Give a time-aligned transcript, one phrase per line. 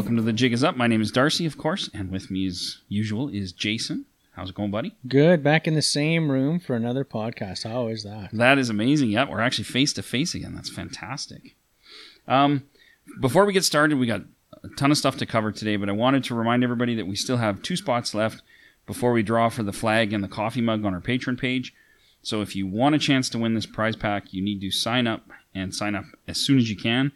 [0.00, 0.78] welcome to the Jig is Up.
[0.78, 4.06] My name is Darcy, of course, and with me, as usual, is Jason.
[4.32, 4.96] How's it going, buddy?
[5.06, 5.44] Good.
[5.44, 7.68] Back in the same room for another podcast.
[7.68, 8.30] How is that?
[8.32, 9.10] That is amazing.
[9.10, 10.54] Yep, we're actually face to face again.
[10.54, 11.54] That's fantastic.
[12.26, 12.62] Um,
[13.20, 14.22] before we get started, we got
[14.64, 17.14] a ton of stuff to cover today, but I wanted to remind everybody that we
[17.14, 18.40] still have two spots left
[18.86, 21.74] before we draw for the flag and the coffee mug on our Patreon page.
[22.22, 25.06] So if you want a chance to win this prize pack, you need to sign
[25.06, 27.12] up and sign up as soon as you can.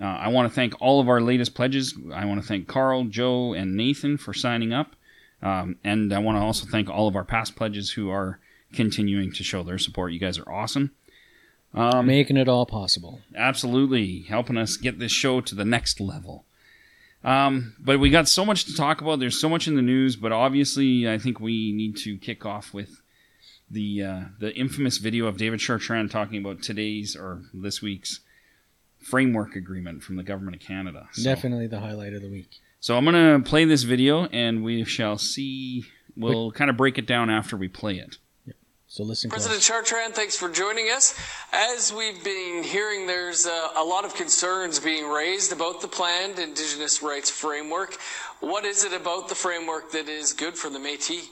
[0.00, 1.94] Uh, I want to thank all of our latest pledges.
[2.14, 4.96] I want to thank Carl, Joe, and Nathan for signing up.
[5.42, 8.38] Um, and I want to also thank all of our past pledges who are
[8.72, 10.12] continuing to show their support.
[10.12, 10.92] You guys are awesome.
[11.74, 13.20] Um, Making it all possible.
[13.34, 16.44] Absolutely, helping us get this show to the next level.
[17.22, 19.20] Um, but we got so much to talk about.
[19.20, 22.72] There's so much in the news, but obviously, I think we need to kick off
[22.74, 23.02] with
[23.70, 28.20] the uh, the infamous video of David Chartrand talking about today's or this week's
[29.00, 31.08] framework agreement from the government of Canada.
[31.12, 32.48] So, Definitely the highlight of the week.
[32.80, 35.84] so I'm gonna play this video, and we shall see.
[36.16, 38.18] We'll kind of break it down after we play it.
[38.92, 39.46] So listen close.
[39.46, 41.16] President Chartrand, thanks for joining us.
[41.52, 46.40] As we've been hearing, there's uh, a lot of concerns being raised about the planned
[46.40, 47.96] Indigenous rights framework.
[48.40, 51.28] What is it about the framework that is good for the Métis?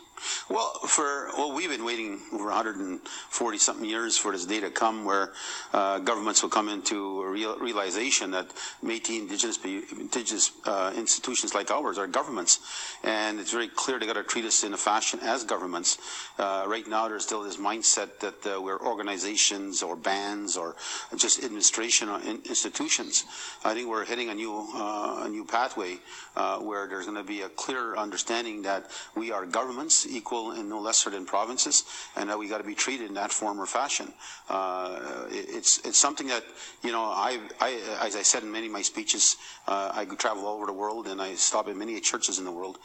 [0.50, 5.04] Well, for well, we've been waiting over 140 something years for this day to come,
[5.04, 5.32] where
[5.72, 8.48] uh, governments will come into a real, realization that
[8.82, 12.60] Métis Indigenous, indigenous uh, institutions like ours are governments,
[13.04, 15.98] and it's very clear they got to treat us in a fashion as governments.
[16.38, 20.76] Uh, right now, there's still this mindset that uh, we're organizations or bands or
[21.16, 23.24] just administration or in- institutions.
[23.64, 25.98] I think we're hitting a new uh, a new pathway
[26.36, 30.68] uh, where there's going to be a clear understanding that we are governments equal and
[30.68, 31.84] no lesser than provinces,
[32.16, 34.12] and that we got to be treated in that form or fashion.
[34.48, 36.44] Uh, it- it's it's something that
[36.82, 37.70] you know I, I
[38.00, 39.36] as I said in many of my speeches,
[39.66, 42.52] uh, I travel all over the world and I stop at many churches in the
[42.52, 42.78] world,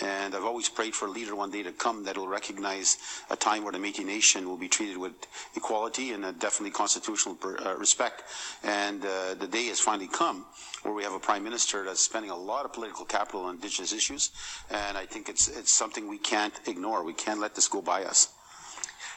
[0.00, 2.98] and I've always prayed for a leader one day to come that will recognize
[3.30, 5.12] a time where the Métis Nation will be treated with
[5.54, 8.22] equality and definitely constitutional per- uh, respect,
[8.62, 10.46] and uh, the day has finally come
[10.82, 13.92] where we have a prime minister that's spending a lot of political capital on indigenous
[13.92, 14.30] issues,
[14.70, 17.04] and I think it's it's something we can't ignore.
[17.04, 18.28] We can't let this go by us.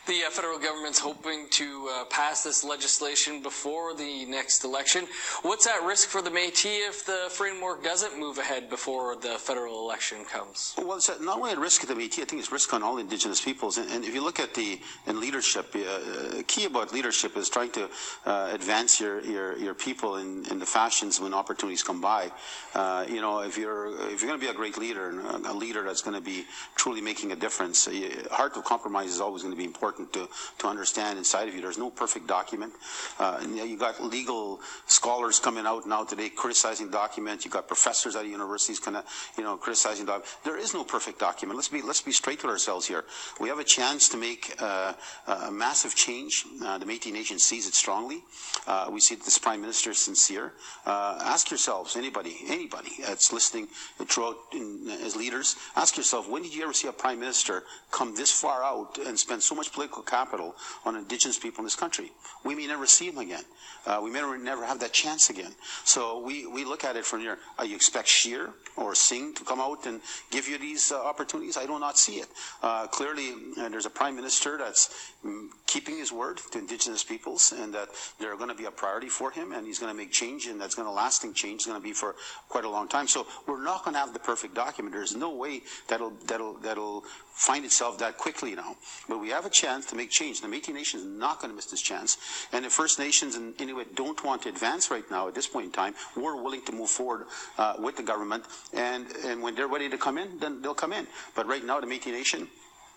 [0.06, 5.08] The uh, federal government's hoping to uh, pass this legislation before the next election.
[5.44, 9.80] What's at risk for the Métis if the framework doesn't move ahead before the federal
[9.80, 10.75] election comes?
[10.78, 12.97] Well, it's not only a risk to the Métis, I think it's risk on all
[12.97, 13.78] Indigenous peoples.
[13.78, 14.78] And, and if you look at the
[15.08, 17.90] in leadership, uh, key about leadership is trying to
[18.25, 22.30] uh, advance your, your, your people in, in the fashions when opportunities come by.
[22.75, 25.53] Uh, you know, if you're if you're going to be a great leader and a,
[25.53, 26.44] leader that's going to be
[26.75, 30.30] truly making a difference, uh, heart of compromise is always going to be important to,
[30.59, 31.62] to understand inside of you.
[31.62, 32.74] There's no perfect document.
[33.20, 37.46] Uh, you got legal scholars coming out now today criticizing documents.
[37.46, 39.06] You got professors at universities kind of,
[39.38, 40.38] you know, criticizing documents.
[40.44, 41.58] There is no perfect document.
[41.58, 43.06] Let's be let's be straight with ourselves here.
[43.40, 44.94] We have a chance to make uh,
[45.28, 46.46] a massive change.
[46.64, 48.24] Uh, the Métis Nation sees it strongly.
[48.68, 50.53] Uh, we see that this Prime Minister is sincere.
[50.86, 53.68] Uh, ask yourselves, anybody, anybody that's listening
[54.08, 58.16] throughout in, as leaders, ask yourself, when did you ever see a Prime Minister come
[58.16, 60.56] this far out and spend so much political capital
[60.86, 62.12] on Indigenous people in this country?
[62.44, 63.44] We may never see them again.
[63.86, 65.52] Uh, we may never, never have that chance again.
[65.84, 67.38] So we, we look at it from here.
[67.60, 70.02] Uh, you expect Scheer or Singh to come out and
[70.32, 71.58] give you these uh, opportunities?
[71.58, 72.28] I do not see it.
[72.62, 77.54] Uh, clearly, uh, there's a prime minister that's mm, keeping his word to Indigenous peoples,
[77.58, 77.90] and that
[78.20, 80.60] they're going to be a priority for him, and he's going to make change, and
[80.62, 81.62] that's going to lasting change.
[81.62, 82.16] is going to be for
[82.48, 83.08] quite a long time.
[83.08, 84.96] So we're not going to have the perfect document.
[84.96, 88.76] There's no way that'll that'll that'll find itself that quickly now.
[89.10, 90.41] But we have a chance to make change.
[90.41, 92.17] The Métis Nation is not going to miss this chance,
[92.51, 95.66] and if First Nations and Inuit don't want to advance right now at this point
[95.66, 97.25] in time, we're willing to move forward
[97.57, 100.93] uh, with the government, and and when they're ready to come in, then they'll come
[100.93, 101.08] in.
[101.35, 102.47] But right now, the Métis Nation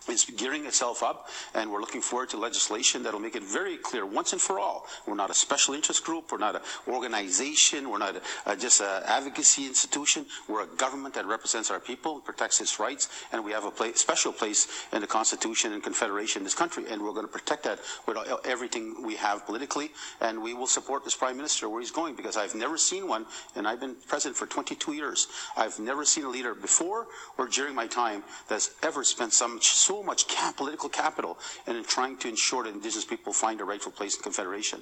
[0.09, 4.05] is gearing itself up, and we're looking forward to legislation that'll make it very clear
[4.05, 4.85] once and for all.
[5.05, 6.31] We're not a special interest group.
[6.31, 7.89] We're not an organization.
[7.89, 8.21] We're not a,
[8.51, 10.25] a, just an advocacy institution.
[10.47, 14.31] We're a government that represents our people, protects its rights, and we have a special
[14.31, 17.79] place in the Constitution and Confederation in this country, and we're going to protect that
[18.05, 22.15] with everything we have politically, and we will support this Prime Minister where he's going
[22.15, 23.25] because I've never seen one,
[23.55, 25.27] and I've been president for 22 years.
[25.55, 27.07] I've never seen a leader before
[27.37, 31.83] or during my time that's ever spent some so much cap, political capital and in
[31.83, 34.81] trying to ensure that Indigenous people find a rightful place in Confederation.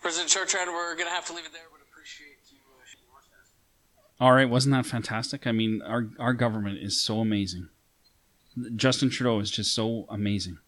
[0.00, 3.06] President Chartrand, we're going to have to leave it there, Would appreciate you uh, sharing
[3.06, 4.26] your.
[4.26, 5.46] All right, wasn't that fantastic?
[5.46, 7.68] I mean, our our government is so amazing.
[8.76, 10.58] Justin Trudeau is just so amazing.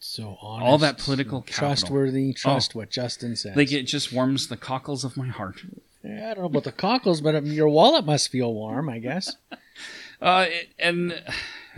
[0.00, 0.66] So honest.
[0.66, 1.68] All that political capital.
[1.68, 2.32] trustworthy.
[2.32, 2.80] Trust Oh.
[2.80, 3.54] what Justin says.
[3.56, 5.62] Like it just warms the cockles of my heart.
[6.02, 8.98] Yeah, I don't know about the cockles, but um, your wallet must feel warm, I
[8.98, 9.36] guess.
[10.20, 11.20] Uh, it- and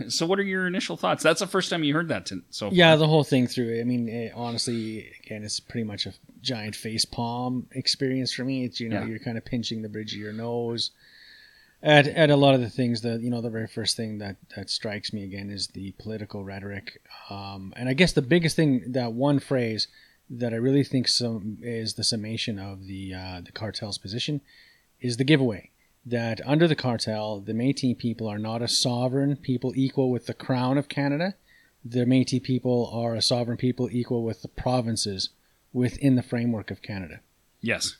[0.07, 1.23] so, what are your initial thoughts?
[1.23, 2.25] That's the first time you heard that.
[2.27, 2.75] To, so far.
[2.75, 3.79] Yeah, the whole thing through.
[3.79, 8.65] I mean, eh, honestly, again, it's pretty much a giant face palm experience for me.
[8.65, 9.07] It's you know Yeah.
[9.07, 10.91] you're kind of pinching the bridge of your nose.
[11.83, 14.37] At, at a lot of the things that you know, the very first thing that
[14.55, 18.91] that strikes me again is the political rhetoric, um, and I guess the biggest thing
[18.93, 19.87] that one phrase
[20.29, 24.41] that I really think some is the summation of the uh, the cartel's position
[24.99, 25.69] is the giveaway
[26.05, 30.33] that under the cartel, the Métis people are not a sovereign people equal with the
[30.33, 31.35] crown of Canada
[31.85, 35.29] the Métis people are a sovereign people equal with the provinces
[35.71, 37.19] within the framework of Canada.
[37.61, 37.97] yes,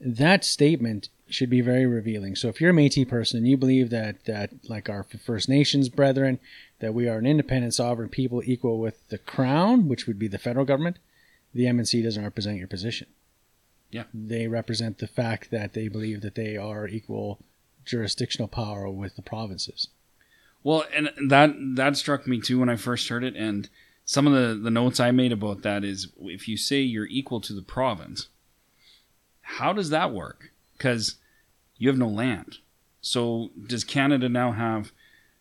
[0.00, 2.34] That statement should be very revealing.
[2.34, 5.88] So if you're a Métis person and you believe that that like our First Nations
[5.88, 6.40] brethren,
[6.80, 10.38] that we are an independent sovereign people equal with the crown, which would be the
[10.38, 10.98] federal government,
[11.54, 13.06] the MNC doesn't represent your position.
[13.90, 14.04] Yeah.
[14.12, 17.38] They represent the fact that they believe that they are equal
[17.88, 19.88] jurisdictional power with the provinces.
[20.62, 23.34] Well, and that that struck me too when I first heard it.
[23.34, 23.68] And
[24.04, 27.40] some of the the notes I made about that is if you say you're equal
[27.42, 28.28] to the province,
[29.40, 30.52] how does that work?
[30.76, 31.16] Because
[31.78, 32.58] you have no land.
[33.00, 34.92] So does Canada now have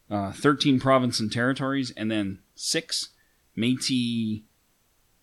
[0.09, 3.09] uh, 13 provinces and territories, and then six
[3.57, 4.44] Métis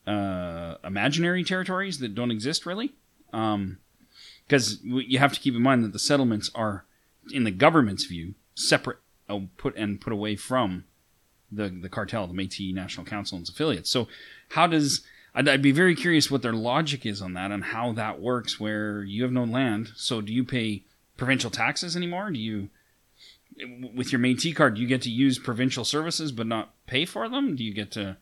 [0.06, 2.92] uh, imaginary territories that don't exist really?
[3.30, 6.84] Because you have to keep in mind that the settlements are,
[7.32, 8.98] in the government's view, separate
[9.28, 10.84] uh, put and put away from
[11.50, 13.90] the the cartel, the Métis National Council and its affiliates.
[13.90, 14.08] So,
[14.50, 15.02] how does
[15.34, 18.60] I'd, I'd be very curious what their logic is on that and how that works.
[18.60, 20.84] Where you have no land, so do you pay
[21.16, 22.30] provincial taxes anymore?
[22.30, 22.68] Do you
[23.94, 27.28] with your Métis card, do you get to use provincial services but not pay for
[27.28, 27.54] them?
[27.54, 28.16] Do you get to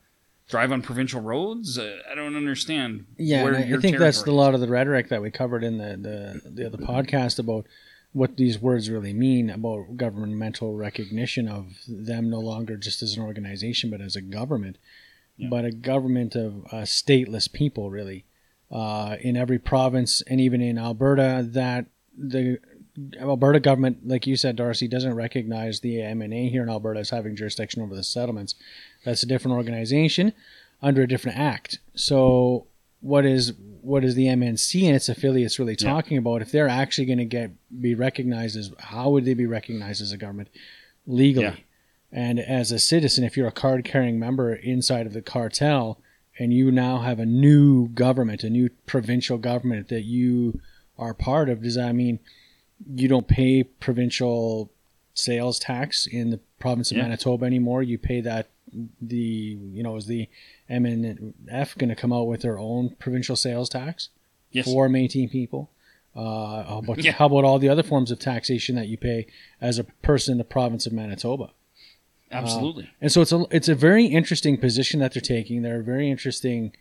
[0.47, 1.79] drive on provincial roads?
[1.79, 3.05] Uh, I don't understand.
[3.17, 5.97] Yeah, I- I think that's a lot of the rhetoric that we covered in the,
[6.43, 7.65] the, the other podcast about
[8.13, 13.23] what these words really mean about governmental recognition of them no longer just as an
[13.23, 14.77] organization but as a government,
[15.37, 15.49] Yeah.
[15.49, 18.25] but a government of uh, stateless people, really.
[18.71, 21.85] Uh, in every province and even in Alberta, that
[22.17, 22.59] the
[23.19, 27.35] Alberta government, like you said, Darcy, doesn't recognize the MNA here in Alberta as having
[27.35, 28.55] jurisdiction over the settlements.
[29.03, 30.33] That's a different organization
[30.81, 31.79] under a different act.
[31.95, 32.67] So
[33.01, 35.89] what is what is the MNC and its affiliates really Yeah.
[35.89, 36.41] talking about?
[36.41, 37.51] If they're actually going to get
[37.81, 40.49] be recognized as how would they be recognized as a government
[41.05, 41.45] legally?
[41.45, 41.55] Yeah.
[42.11, 45.99] And as a citizen, if you're a card carrying member inside of the cartel
[46.39, 50.59] and you now have a new government, a new provincial government that you
[50.97, 52.19] are part of, does that mean
[52.95, 54.71] you don't pay provincial
[55.15, 57.03] sales tax in the province of Yeah.
[57.03, 57.81] Manitoba anymore?
[57.83, 58.47] You pay that
[59.01, 60.27] the you know is the
[60.69, 64.09] MMF going to come out with their own provincial sales tax
[64.51, 64.65] Yes.
[64.65, 65.69] for Métis people?
[66.15, 67.13] Uh, how, about, Yeah.
[67.13, 69.25] how about all the other forms of taxation that you pay
[69.59, 71.49] as a person in the province of Manitoba?
[72.31, 72.89] Absolutely.
[73.01, 75.61] And so it's a it's a very interesting position that they're taking.
[75.61, 76.71] They're a very interesting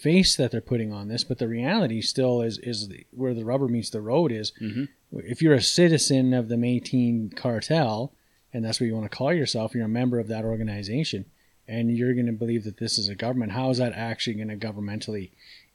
[0.00, 1.22] face that they're putting on this.
[1.24, 4.88] But the reality still is is the, where the rubber meets the road is Mhm.
[5.12, 8.12] if you're a citizen of the Métis cartel,
[8.56, 11.26] and that's what you want to call yourself, you're a member of that organization,
[11.68, 13.52] and you're going to believe that this is a government.
[13.52, 15.30] How is that actually going to governmentally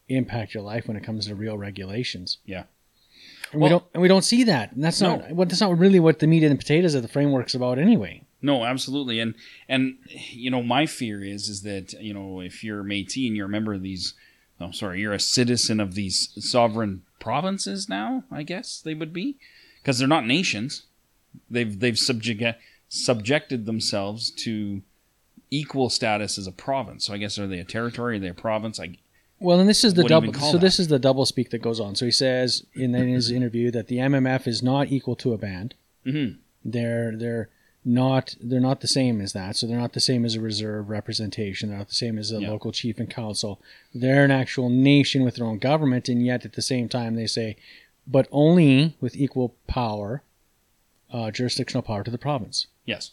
[0.10, 2.40] impact your life when it comes to real regulations?
[2.46, 2.64] Yeah.
[3.52, 4.72] And Well- we don't and we don't see that.
[4.72, 5.18] And that's No.
[5.18, 7.78] not what that's not really what the meat and the potatoes of the framework's about
[7.78, 8.24] anyway.
[8.42, 9.36] No, absolutely, and
[9.70, 9.98] and
[10.32, 13.50] you know my fear is is that you know if you're Métis and you're a
[13.50, 14.16] member of these,
[14.60, 18.24] oh sorry, you're a citizen of these sovereign provinces now.
[18.32, 19.38] I guess they would be
[19.82, 20.84] because they're not nations.
[21.50, 22.42] They've they've subject
[22.94, 24.82] subjected themselves to
[25.50, 27.06] equal status as a province.
[27.06, 28.18] So I guess are they a territory?
[28.18, 28.80] Are they a province?
[28.82, 28.98] I
[29.40, 30.46] Well, and this is the What do you even double.
[30.48, 30.62] So that?
[30.62, 31.96] this is the double speak that goes on.
[31.96, 35.74] So he says in, his interview that the MMF is not equal to a band.
[36.06, 36.38] Mhm.
[36.66, 37.50] They're they're
[37.86, 39.56] not they're not the same as that.
[39.56, 41.70] So they're not the same as a reserve representation.
[41.70, 42.50] They're not the same as a Yeah.
[42.52, 43.62] local chief and council.
[43.96, 47.26] They're an actual nation with their own government, and yet at the same time they
[47.28, 47.56] say,
[48.06, 50.24] but only with equal power,
[51.12, 52.68] uh, jurisdictional power to the province.
[52.86, 53.12] yes,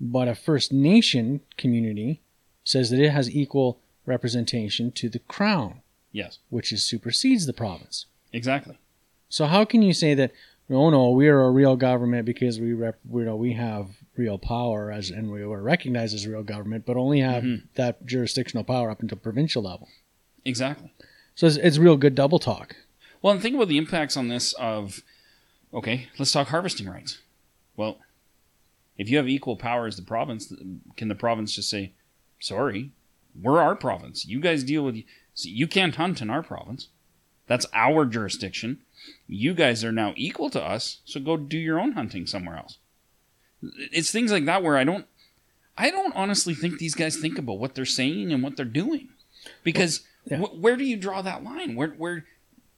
[0.00, 2.20] But a First Nation community
[2.64, 5.80] says that it has equal representation to the crown
[6.12, 8.06] yes, which is supersedes the province.
[8.32, 8.78] exactly.
[9.28, 10.32] So how can you say that?
[10.68, 14.38] No, no, we are a real government because we rep, you know, we have real
[14.38, 17.62] power as, and we were recognized as real government, but only have Mhm.
[17.74, 19.88] that jurisdictional power up until provincial level.
[20.44, 20.92] Exactly.
[21.34, 22.76] So it's, it's real good double talk.
[23.20, 25.02] Well, and think about the impacts on this of,
[25.74, 27.18] okay, let's talk harvesting rights.
[27.80, 27.96] Well,
[28.98, 30.52] if you have equal power as the province,
[30.98, 31.94] can the province just say,
[32.38, 32.90] sorry,
[33.40, 34.26] we're our province.
[34.26, 36.88] You guys deal with, so you can't hunt in our province.
[37.46, 38.82] That's our jurisdiction.
[39.26, 42.76] You guys are now equal to us, so go do your own hunting somewhere else.
[43.62, 45.06] It's things like that where I don't
[45.78, 49.08] I don't honestly think these guys think about what they're saying and what they're doing.
[49.64, 50.36] Because yeah.
[50.36, 51.76] wh- where do you draw that line?
[51.76, 52.26] Where where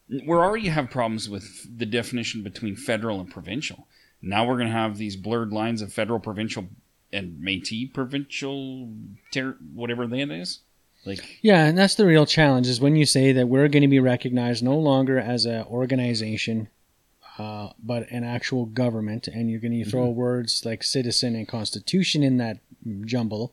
[0.09, 3.89] we already have problems with the definition between federal and provincial.
[4.23, 6.69] Now we're going to have these blurred lines of federal, provincial,
[7.13, 8.89] and Métis provincial,
[9.33, 10.61] ter- whatever that is.
[11.05, 13.89] Like Yeah, and that's the real challenge is when you say that we're going to
[13.89, 16.69] be recognized no longer as an organization,
[17.39, 22.23] uh, but an actual government, and you're going to throw words like citizen and constitution
[22.23, 22.59] in that
[23.05, 23.53] jumble.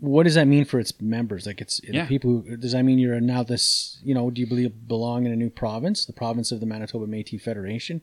[0.00, 1.44] What does that mean for its members?
[1.46, 2.02] Like it's Yeah.
[2.02, 2.44] the people.
[2.48, 4.00] Who, does that mean you're now this?
[4.02, 7.06] You know, do you believe belong in a new province, the province of the Manitoba
[7.06, 8.00] Métis Federation?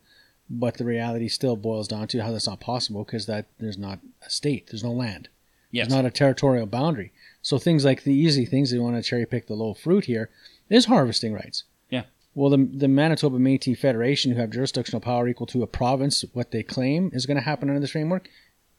[0.53, 3.99] But the reality still boils down to how that's not possible because that there's not
[4.25, 5.29] a state, there's no land.
[5.71, 7.13] yes, There's not a territorial boundary.
[7.41, 10.29] So things like the easy things, they want to cherry pick the low fruit here,
[10.69, 11.63] is harvesting rights.
[11.89, 12.03] Yeah.
[12.35, 16.51] Well, the, the Manitoba Métis Federation, who have jurisdictional power equal to a province, what
[16.51, 18.27] they claim is going to happen under this framework,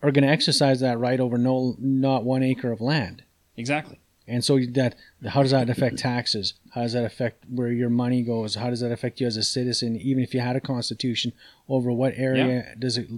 [0.03, 3.23] are going to exercise that right over no not one acre of land.
[3.57, 3.99] exactly.
[4.33, 4.93] And so that
[5.35, 6.55] how does that affect taxes?
[6.75, 8.55] How does that affect where your money goes?
[8.55, 9.97] How does that affect you as a citizen?
[10.11, 11.33] Even if you had a constitution,
[11.69, 13.09] over what area does it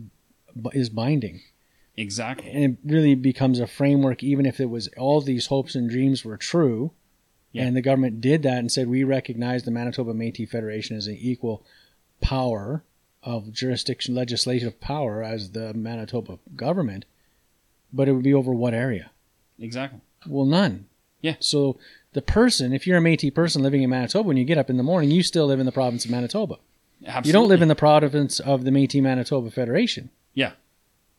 [0.72, 1.40] is binding?
[1.96, 2.50] Exactly.
[2.50, 6.24] and it really becomes a framework even if it was all these hopes and dreams
[6.24, 6.90] were true
[7.52, 7.62] Yeah.
[7.66, 11.16] and the government did that and said we recognize the manitoba metis federation as an
[11.20, 11.64] equal
[12.20, 12.82] power
[13.22, 17.04] of jurisdiction legislative power as the manitoba government
[17.92, 19.12] but it would be over what area
[19.60, 20.00] Exactly.
[20.26, 20.86] well none
[21.24, 21.36] Yeah.
[21.40, 21.78] so
[22.12, 24.76] the person if you're a metis person living in manitoba when you get up in
[24.76, 26.56] the morning you still live in the province of manitoba
[27.06, 27.28] Absolutely.
[27.28, 30.52] you don't live in the province of the metis manitoba federation Yeah.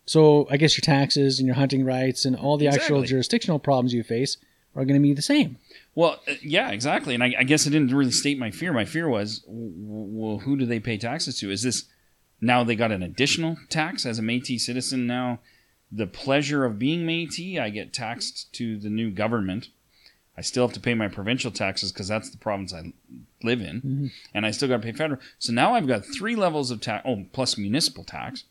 [0.06, 3.92] so I guess your taxes and your hunting rights and all the actual jurisdictional problems
[3.92, 4.36] you face
[4.76, 5.56] are going to be the same.
[5.94, 7.14] Well, uh, yeah, exactly.
[7.14, 8.74] And I, I guess I didn't really state my fear.
[8.74, 11.50] My fear was, well, who do they pay taxes to?
[11.50, 11.84] Is this
[12.42, 15.06] now they got an additional tax as a Métis citizen?
[15.06, 15.38] Now,
[15.90, 19.68] the pleasure of being Métis, I get taxed to the new government.
[20.38, 22.92] I still have to pay my provincial taxes because that's the province I
[23.42, 25.20] live in, and I still got to pay federal.
[25.38, 27.02] So now I've got three levels of tax.
[27.06, 28.44] Oh, plus municipal tax.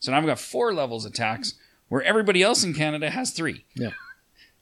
[0.00, 1.54] So now I've got four levels of tax
[1.88, 3.64] where everybody else in Canada has three.
[3.74, 3.90] Yeah.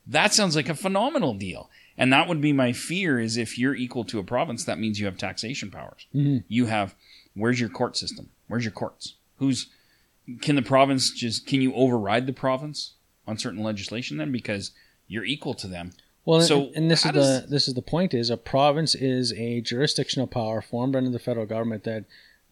[0.07, 1.71] That sounds like a phenomenal deal.
[1.97, 5.01] And that would be my fear is if you're equal to a province, that means
[5.01, 6.07] you have taxation powers.
[6.15, 6.45] Mhm.
[6.49, 6.95] You have
[7.35, 8.29] where's your court system?
[8.49, 9.15] Where's your courts?
[9.39, 9.69] Who's
[10.41, 12.95] can the province just can you override the province
[13.27, 14.73] on certain legislation then because
[15.09, 15.93] you're equal to them?
[16.25, 19.33] Well, So and, and this is the this is the point: is a province is
[19.35, 22.05] a jurisdictional power formed under the federal government that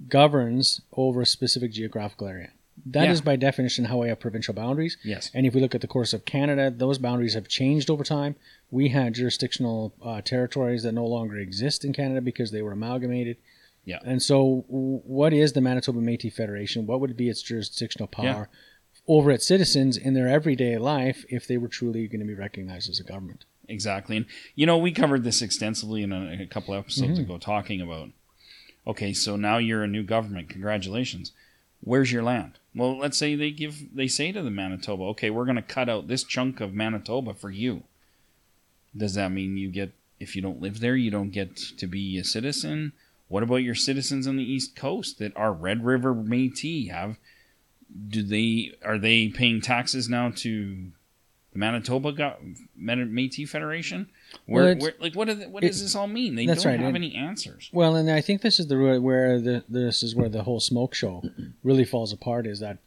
[0.09, 2.50] governs over a specific geographical area.
[2.87, 3.25] That is Yeah.
[3.25, 4.97] by definition how we have provincial boundaries.
[5.05, 5.31] Yes.
[5.35, 8.35] And if we look at the course of Canada, those boundaries have changed over time.
[8.71, 13.37] We had jurisdictional uh, territories that no longer exist in Canada because they were amalgamated.
[13.85, 13.99] Yeah.
[14.05, 16.87] And so, w- what is the Manitoba Métis Federation?
[16.87, 19.05] What would be its jurisdictional power Yeah.
[19.07, 22.88] over its citizens in their everyday life if they were truly going to be recognized
[22.88, 23.45] as a government?
[23.69, 24.16] Exactly.
[24.16, 27.23] And, you know, we covered this extensively in a, a couple episodes Mm-hmm.
[27.23, 28.11] ago, talking about,
[28.87, 30.49] okay, so now you're a new government.
[30.49, 31.33] Congratulations.
[31.81, 32.59] Where's your land?
[32.75, 35.88] Well, let's say they give, they say to the Manitoba, okay, we're going to cut
[35.88, 37.83] out this chunk of Manitoba for you.
[38.97, 42.19] Does that mean you get, if you don't live there, you don't get to be
[42.19, 42.92] a citizen?
[43.28, 46.90] What about your citizens on the East Coast that are Red River Métis?
[46.90, 47.16] Have,
[48.09, 50.92] do they, are they paying taxes now to
[51.52, 52.37] the Manitoba go-
[52.76, 54.09] Man- Métis Federation?
[54.47, 56.35] Where, Well, where, like, what, are the, what it- does this all mean?
[56.35, 57.68] They don't right, have and- any answers.
[57.73, 60.94] Well, and I think this is the where the this is where the whole smoke
[60.94, 61.23] show
[61.62, 62.47] really falls apart.
[62.47, 62.78] Is that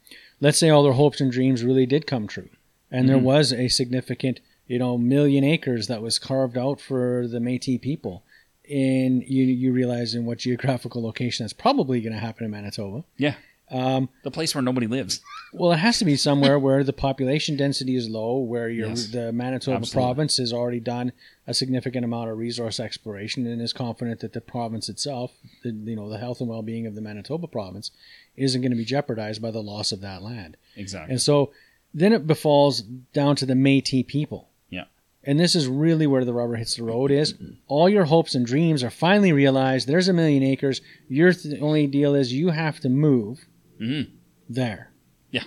[0.41, 2.49] let's say all their hopes and dreams really did come true,
[2.91, 3.21] and there Mhm.
[3.23, 8.23] was a significant you know million acres that was carved out for the Métis people,
[8.69, 13.03] and you you realize in what geographical location that's probably going to happen in Manitoba.
[13.17, 13.35] Yeah.
[13.71, 15.21] Um, The place where nobody lives.
[15.53, 19.07] well, it has to be somewhere where the population density is low, where your Yes.
[19.07, 20.03] the Manitoba Absolutely.
[20.05, 21.11] province has already done
[21.47, 25.95] a significant amount of resource exploration and is confident that the province itself, the, you
[25.95, 27.89] know, the health and well-being of the Manitoba province,
[28.35, 30.57] isn't going to be jeopardized by the loss of that land.
[30.75, 31.11] Exactly.
[31.13, 31.51] And so,
[31.93, 34.49] then it befalls down to the Métis people.
[34.69, 34.83] Yeah.
[35.23, 37.09] And this is really where the rubber hits the road.
[37.09, 37.33] Is
[37.67, 39.87] all your hopes and dreams are finally realized.
[39.87, 40.81] There's a million acres.
[41.07, 43.45] Your th- only deal is you have to move
[43.79, 44.09] Mhm.
[44.49, 44.91] there.
[45.31, 45.43] Yeah.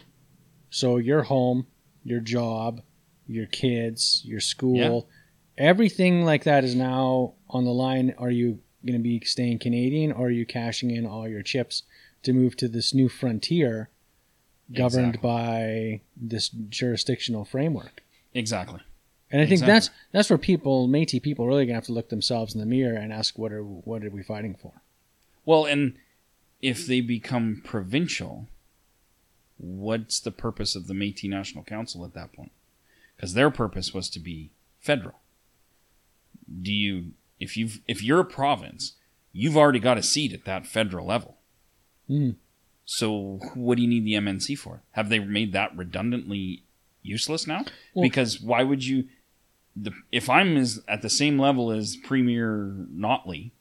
[0.71, 1.67] So your home,
[2.05, 2.83] your job,
[3.27, 5.09] your kids, your school,
[5.57, 8.15] everything like that is now on the line.
[8.19, 11.83] Are you going to be staying Canadian or are you cashing in all your chips
[12.23, 13.91] to move to this new frontier
[14.73, 15.29] governed Exactly.
[15.29, 18.03] by this jurisdictional framework?
[18.35, 18.81] Exactly.
[19.31, 19.73] And I think Exactly.
[19.75, 22.97] that's that's where people, Métis people, really gonna have to look themselves in the mirror
[22.97, 24.73] and ask, what are what are we fighting for?
[25.45, 25.95] Well, and
[26.61, 28.49] if they become provincial,
[29.57, 32.53] what's the purpose of the Métis National Council at that point?
[33.17, 34.51] Because their purpose was to be
[34.81, 35.17] federal.
[36.63, 38.95] Do you, if you've, if you're a province,
[39.33, 41.37] you've already got a seat at that federal level.
[42.07, 42.31] Hmm.
[42.85, 44.83] So what do you need the MNC for?
[44.93, 46.63] Have they made that redundantly
[47.03, 47.65] useless now?
[47.95, 49.05] Well- because why would you?
[49.77, 53.53] The, if I'm as at the same level as Premier Notley,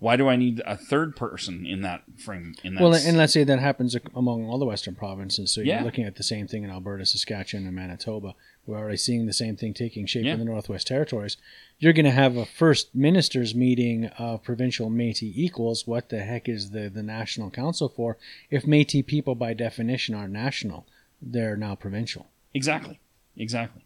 [0.00, 2.54] why do I need a third person in that frame?
[2.62, 5.50] In that Well, and let's say that happens among all the Western provinces.
[5.52, 5.76] So Yeah.
[5.76, 8.34] you're looking at the same thing in Alberta, Saskatchewan, and Manitoba.
[8.66, 10.34] We're already seeing the same thing taking shape Yeah.
[10.34, 11.36] in the Northwest Territories.
[11.78, 15.86] You're going to have a first ministers meeting of provincial Métis equals.
[15.86, 18.18] What the heck is the, the National Council for?
[18.50, 20.86] If Métis people, by definition, are national,
[21.20, 22.26] they're now provincial.
[22.54, 23.00] exactly,
[23.36, 23.82] exactly.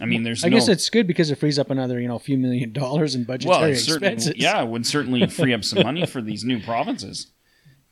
[0.00, 2.18] I mean, there's I no, guess it's good because it frees up another, you know,
[2.18, 4.34] few million dollars in budgetary well, expenses.
[4.36, 7.28] yeah, it would certainly free up some money for these new provinces.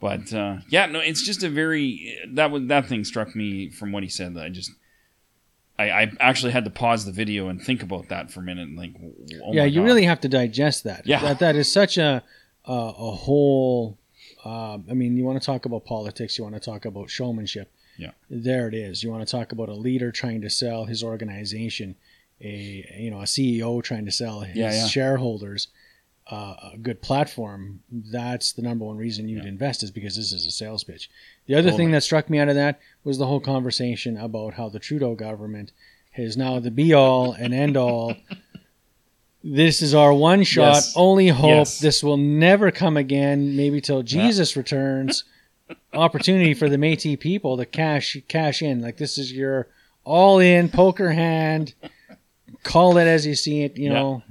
[0.01, 3.93] But uh, yeah, no, it's just a very that was that thing struck me from
[3.93, 4.71] what he said that I just.
[5.81, 8.69] I, I actually had to pause the video and think about that for a minute.
[8.75, 9.87] Like, oh yeah, you God.
[9.87, 11.07] really have to digest that.
[11.07, 11.21] Yeah.
[11.21, 12.25] that, that is such a
[12.65, 13.97] a, a whole.
[14.45, 17.73] Uh, I mean, you want to talk about politics, you want to talk about showmanship.
[17.99, 18.13] Yeah.
[18.31, 19.03] there it is.
[19.03, 21.97] You want to talk about a leader trying to sell his organization,
[22.41, 24.87] a you know a CEO trying to sell his Yeah, yeah.
[24.87, 25.69] shareholders
[26.31, 27.81] uh, a good platform.
[27.91, 29.49] That's the number one reason you'd Yeah.
[29.49, 31.09] invest is because this is a sales pitch.
[31.47, 31.77] The other Totally.
[31.85, 35.15] thing that struck me out of that was the whole conversation about how the Trudeau
[35.15, 35.73] government
[36.17, 38.15] is now the be all and end all.
[39.45, 40.93] This is our one shot, Yes.
[40.97, 41.49] only hope.
[41.51, 41.79] Yes.
[41.79, 45.25] This will never come again, maybe till Jesus returns.
[45.93, 48.81] Opportunity for the Métis people to cash cash in.
[48.81, 49.69] Like this is your
[50.05, 51.75] all in poker hand.
[52.63, 54.23] Call it as you see it, you know.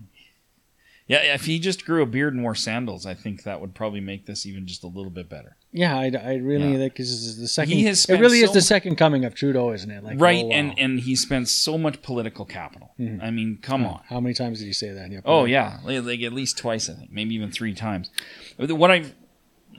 [1.08, 4.02] Yeah, if he just grew a beard and wore sandals, I think that would probably
[4.02, 5.56] make this even just a little bit better.
[5.72, 6.78] Yeah, I, I really Yeah.
[6.80, 7.72] think this is the second.
[7.74, 10.04] He has it really is the second coming of Trudeau, isn't it?
[10.04, 10.54] Like right, oh, wow.
[10.54, 12.92] and and he spent so much political capital.
[13.00, 13.24] Mhm.
[13.24, 14.02] I mean, come on.
[14.10, 15.10] How many times did he say that?
[15.12, 15.24] Yep.
[15.26, 18.10] Oh yeah, like, like at least twice, I think, maybe even three times.
[18.58, 19.06] What I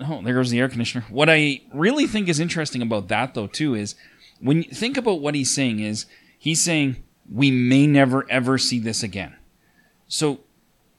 [0.00, 1.04] oh, there goes the air conditioner.
[1.08, 3.94] What I really think is interesting about that, though, too, is
[4.40, 6.06] when you think about what he's saying is
[6.38, 9.36] he's saying we may never ever see this again.
[10.06, 10.40] So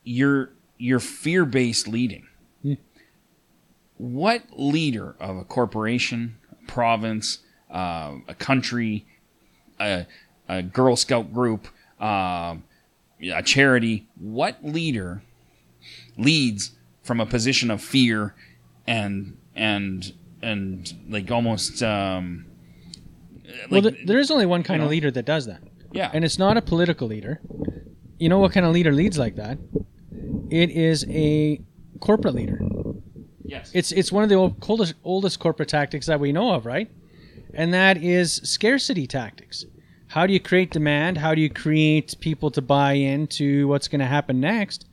[0.03, 2.27] you're you're fear based leading.
[2.61, 2.73] Hmm.
[3.97, 9.05] What leader of a corporation, a province, uh, a country,
[9.79, 10.05] a,
[10.47, 11.67] a Girl Scout group,
[12.01, 12.63] um,
[13.21, 15.21] a charity, what leader
[16.17, 16.71] leads
[17.03, 18.33] from a position of fear
[18.89, 22.45] and and and like almost um,
[23.69, 24.85] well, like, th- there is only one kind you know?
[24.85, 27.39] of leader that does that, yeah, and it's not a political leader.
[28.17, 29.57] You know what kind of leader leads like that?
[30.49, 31.61] It is a
[31.99, 32.59] corporate leader.
[33.43, 36.65] yes, It's it's one of the old, oldest oldest corporate tactics that we know of,
[36.65, 36.89] right?
[37.53, 39.65] And that is scarcity tactics.
[40.07, 41.17] How do you create demand?
[41.17, 44.87] How do you create people to buy into what's going to happen next?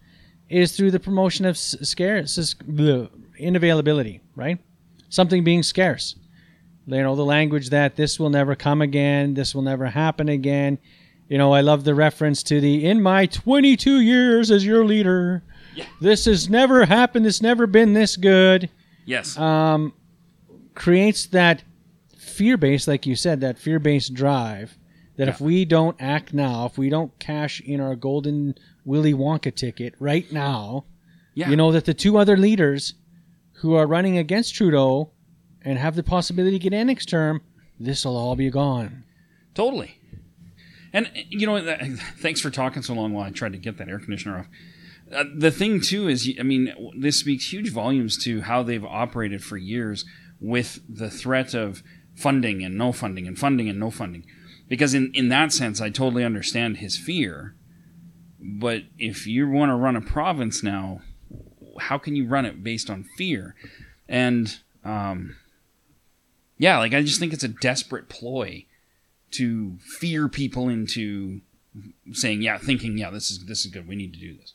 [0.49, 2.39] Is through the promotion of scarce
[3.41, 4.59] inavailability, right?
[5.09, 6.17] Something being scarce.
[6.87, 10.79] You know, the language that this will never come again, this will never happen again.
[11.29, 15.43] You know, I love the reference to the in my 22 years as your leader,
[15.75, 15.85] Yeah.
[16.01, 18.69] this has never happened, it's never been this good
[19.05, 19.93] yes, um,
[20.75, 21.63] creates that
[22.17, 24.77] fear base, like you said, that fear based drive.
[25.17, 29.55] That if we don't act now, if we don't cash in our golden Willy Wonka
[29.55, 30.85] ticket right now,
[31.35, 32.95] yeah, you know that the two other leaders
[33.67, 35.11] who are running against Trudeau
[35.63, 37.43] and have the possibility to get in next term,
[37.79, 39.05] this will all be gone.
[39.55, 39.99] Totally.
[40.93, 41.83] And you know, that,
[42.19, 44.47] thanks for talking so long while I tried to get that air conditioner off.
[45.13, 49.43] Uh, the thing too is, I mean, this speaks huge volumes to how they've operated
[49.43, 50.05] for years
[50.41, 51.83] with the threat of
[52.15, 54.25] funding and no funding and funding and no funding.
[54.69, 57.55] Because in in that sense, I totally understand his fear.
[58.41, 61.01] But if you want to run a province now,
[61.79, 63.55] how can you run it based on fear?
[64.09, 65.37] And um,
[66.59, 68.65] yeah, like I just think it's a desperate ploy
[69.33, 71.41] to fear people into
[72.13, 73.87] saying, yeah, thinking, yeah, this is this is good.
[73.89, 74.55] We need to do this.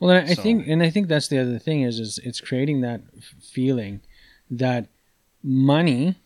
[0.00, 2.40] Well, I I So- think, and I think that's the other thing is, is it's
[2.40, 4.00] creating that f- feeling
[4.50, 4.88] that
[5.42, 6.16] money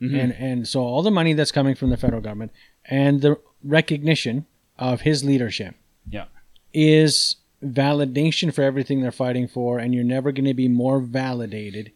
[0.00, 0.18] Mhm.
[0.18, 2.52] and and so all the money that's coming from the federal government
[2.86, 4.46] and the recognition
[4.78, 5.74] of his leadership
[6.10, 6.24] Yeah.
[6.72, 11.92] is validation for everything they're fighting for and you're never going to be more validated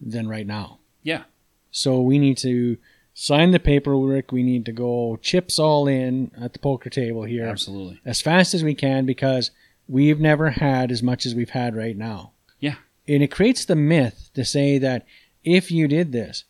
[0.00, 1.24] than right now Yeah.
[1.70, 2.76] so we need to
[3.16, 4.32] sign the paperwork.
[4.32, 8.00] We need to go chips all in at the poker table here Absolutely.
[8.04, 9.52] as fast as we can because
[9.86, 12.32] we've never had as much as we've had right now.
[12.58, 12.74] Yeah.
[13.06, 15.06] And it creates the myth to say that
[15.44, 16.42] if you did this,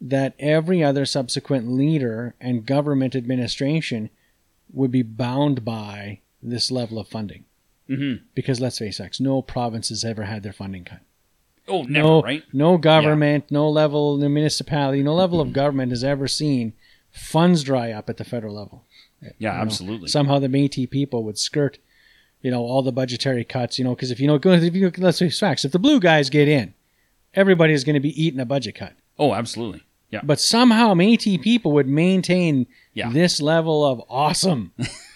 [0.00, 4.10] that every other subsequent leader and government administration
[4.72, 7.44] would be bound by this level of funding.
[7.90, 8.24] Mm-hmm.
[8.34, 11.00] Because let's face it, no province has ever had their funding cut.
[11.68, 12.42] Oh, never, no, right?
[12.52, 16.72] no government, no level, no municipality, no level of government has ever seen
[17.10, 18.84] funds dry up at the federal level.
[19.22, 20.08] Yeah, You know, absolutely.
[20.08, 21.78] Somehow the Métis people would skirt,
[22.42, 23.78] you know, all the budgetary cuts.
[23.78, 26.30] You know, because if you know, if you let's face facts, if the blue guys
[26.30, 26.74] get in,
[27.34, 28.94] everybody is going to be eating a budget cut.
[29.18, 29.82] oh, absolutely.
[30.10, 30.22] Yeah.
[30.24, 33.10] But somehow Métis people would maintain Yeah.
[33.12, 34.72] this level of awesome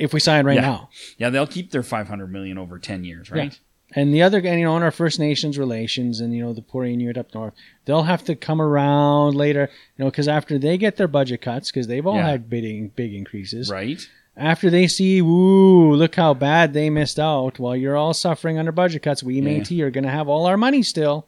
[0.00, 0.60] if we sign right Yeah.
[0.62, 0.88] now.
[1.18, 3.58] Yeah, they'll keep their 500 million over 10 years, right?
[3.96, 6.62] And the other, and you know, in our First Nations relations, and you know, the
[6.62, 7.54] poor Inuit up north,
[7.86, 11.70] they'll have to come around later, you know, because after they get their budget cuts,
[11.72, 12.28] because they've all Yeah.
[12.30, 13.68] had big, big increases.
[13.68, 14.00] Right?
[14.36, 17.58] After they see, woo, look how bad they missed out.
[17.58, 19.58] While you're all suffering under budget cuts, we Yeah.
[19.58, 21.26] Métis are going to have all our money still.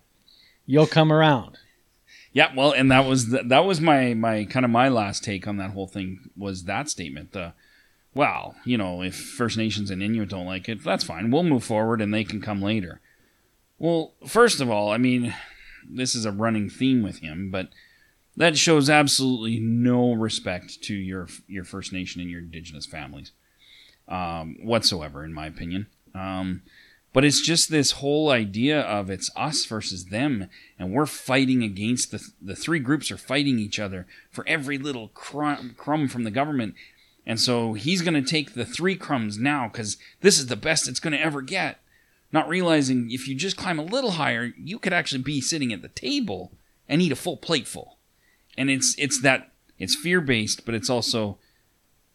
[0.64, 1.58] You'll come around.
[2.32, 5.46] Yeah, well, and that was the, that was my my kind of my last take
[5.48, 7.32] on that whole thing was that statement.
[7.32, 7.52] The
[8.14, 11.30] well, you know, if First Nations and Inuit don't like it, that's fine.
[11.30, 13.00] We'll move forward and they can come later.
[13.78, 15.34] Well, first of all, I mean,
[15.88, 17.68] this is a running theme with him, but
[18.36, 23.32] that shows absolutely no respect to your your First Nation and your Indigenous families
[24.08, 25.86] um, whatsoever, in my opinion.
[26.14, 26.62] Um,
[27.12, 30.48] but it's just this whole idea of it's us versus them,
[30.78, 35.08] and we're fighting against the the three groups are fighting each other for every little
[35.08, 36.74] crumb, crumb from the government,
[37.26, 40.88] and so he's going to take the three crumbs now because this is the best
[40.88, 41.78] it's going to ever get.
[42.32, 45.82] Not realizing if you just climb a little higher, you could actually be sitting at
[45.82, 46.52] the table
[46.88, 47.98] and eat a full plateful.
[48.56, 51.38] And it's it's that it's fear based, but it's also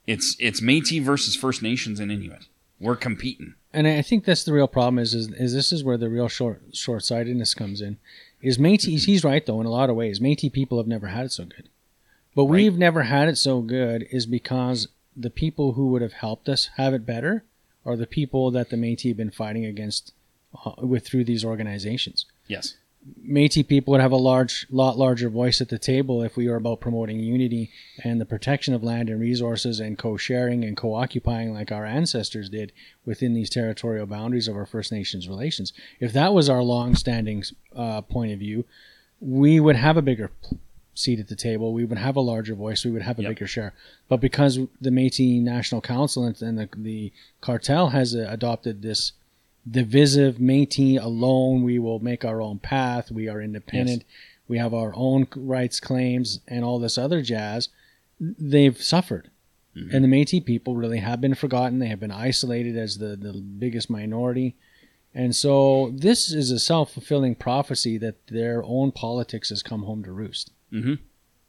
[0.05, 2.47] it's it's Métis versus First Nations and Inuit.
[2.79, 3.55] We're competing.
[3.73, 6.27] and I think that's the real problem is, is is this is where the real
[6.27, 7.97] short short sightedness comes in.
[8.41, 8.97] Is Métis mm-hmm.
[8.97, 10.19] he's right though in a lot of ways.
[10.19, 11.69] Métis people have never had it so good.
[12.35, 12.57] But Right.
[12.57, 16.69] we've never had it so good is because the people who would have helped us
[16.77, 17.43] have it better
[17.85, 20.13] are the people that the Métis have been fighting against
[20.63, 22.25] uh, with through these organizations.
[22.47, 22.75] Yes.
[23.25, 26.57] Métis people would have a large, lot larger voice at the table if we were
[26.57, 27.71] about promoting unity
[28.03, 32.73] and the protection of land and resources and co-sharing and co-occupying like our ancestors did
[33.05, 35.71] within these territorial boundaries of our First Nations relations.
[36.01, 38.65] If that was our long-standing uh, point of view,
[39.21, 40.31] we would have a bigger
[40.97, 41.73] seat at the table.
[41.73, 42.83] We would have a larger voice.
[42.83, 43.29] We would have a Yep.
[43.31, 43.73] bigger share.
[44.09, 49.13] But because the Métis National Council and, the, the cartel has uh, adopted this
[49.69, 51.63] divisive Métis alone.
[51.63, 53.11] We will make our own path.
[53.11, 54.03] We are independent.
[54.47, 57.69] We have our own rights claims and all this other jazz.
[58.19, 59.29] They've suffered.
[59.91, 61.77] And the Métis people really have been forgotten.
[61.77, 64.55] They have been isolated as the, the biggest minority.
[65.13, 70.03] And so this is a self fulfilling prophecy that their own politics has come home
[70.03, 70.51] to roost.
[70.71, 70.95] Mm-hmm.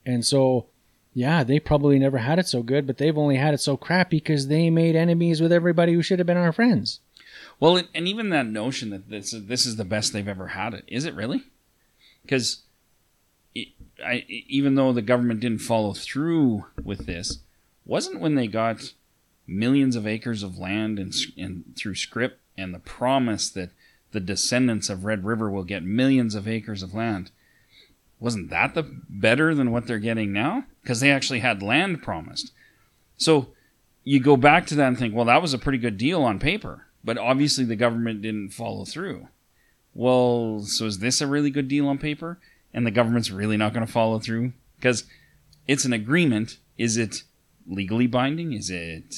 [0.06, 0.66] And so,
[1.14, 4.18] yeah, they probably never had it so good, but they've only had it so crappy
[4.18, 7.00] because they made enemies with everybody who should have been our friends.
[7.60, 10.74] Well, and- even that notion that this is, this is the best they've ever had
[10.74, 11.42] it is it really?
[12.22, 12.62] Because
[13.54, 17.38] even though the government didn't follow through with this,
[17.84, 18.92] wasn't when they got
[19.46, 23.70] millions of acres of land and, and through scrip and the promise that
[24.12, 27.30] the descendants of Red River will get millions of acres of land.
[28.20, 30.64] Wasn't that the better than what they're getting now?
[30.82, 32.52] Because they actually had land promised.
[33.16, 33.48] So
[34.04, 36.38] you go back to that and think, well, that was a pretty good deal on
[36.38, 39.28] paper, but obviously the government didn't follow through.
[39.94, 42.38] Well, so is this a really good deal on paper,
[42.72, 45.04] and the government's really not going to follow through because
[45.66, 46.58] it's an agreement?
[46.76, 47.22] Is it
[47.66, 48.52] legally binding?
[48.52, 49.14] Is it?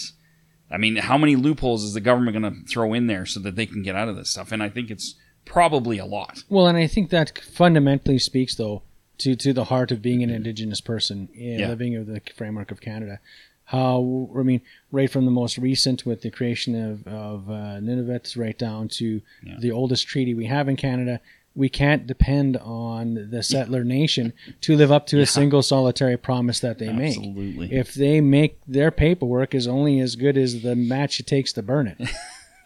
[0.70, 3.56] I mean, how many loopholes is the government going to throw in there so that
[3.56, 4.52] they can get out of this stuff?
[4.52, 6.44] And I think it's probably a lot.
[6.48, 8.82] Well, and I think that fundamentally speaks, though,
[9.20, 11.68] to, to the heart of being an Indigenous person Yeah.
[11.68, 13.20] living in the framework of Canada.
[13.64, 18.36] How, I mean, right from the most recent with the creation of, of uh, Nunavut
[18.36, 19.56] right down to Yeah.
[19.60, 21.20] the oldest treaty we have in Canada,
[21.54, 25.22] we can't depend on the settler nation to live up to Yeah.
[25.22, 27.16] a single solitary promise that they make.
[27.18, 27.72] Absolutely.
[27.72, 31.62] If they make their paperwork is only as good as the match it takes to
[31.62, 32.10] burn it,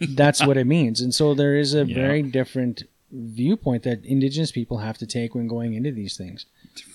[0.16, 1.00] that's what it means.
[1.00, 1.94] And so there is a Yeah.
[1.94, 6.46] very different viewpoint that Indigenous people have to take when going into these things.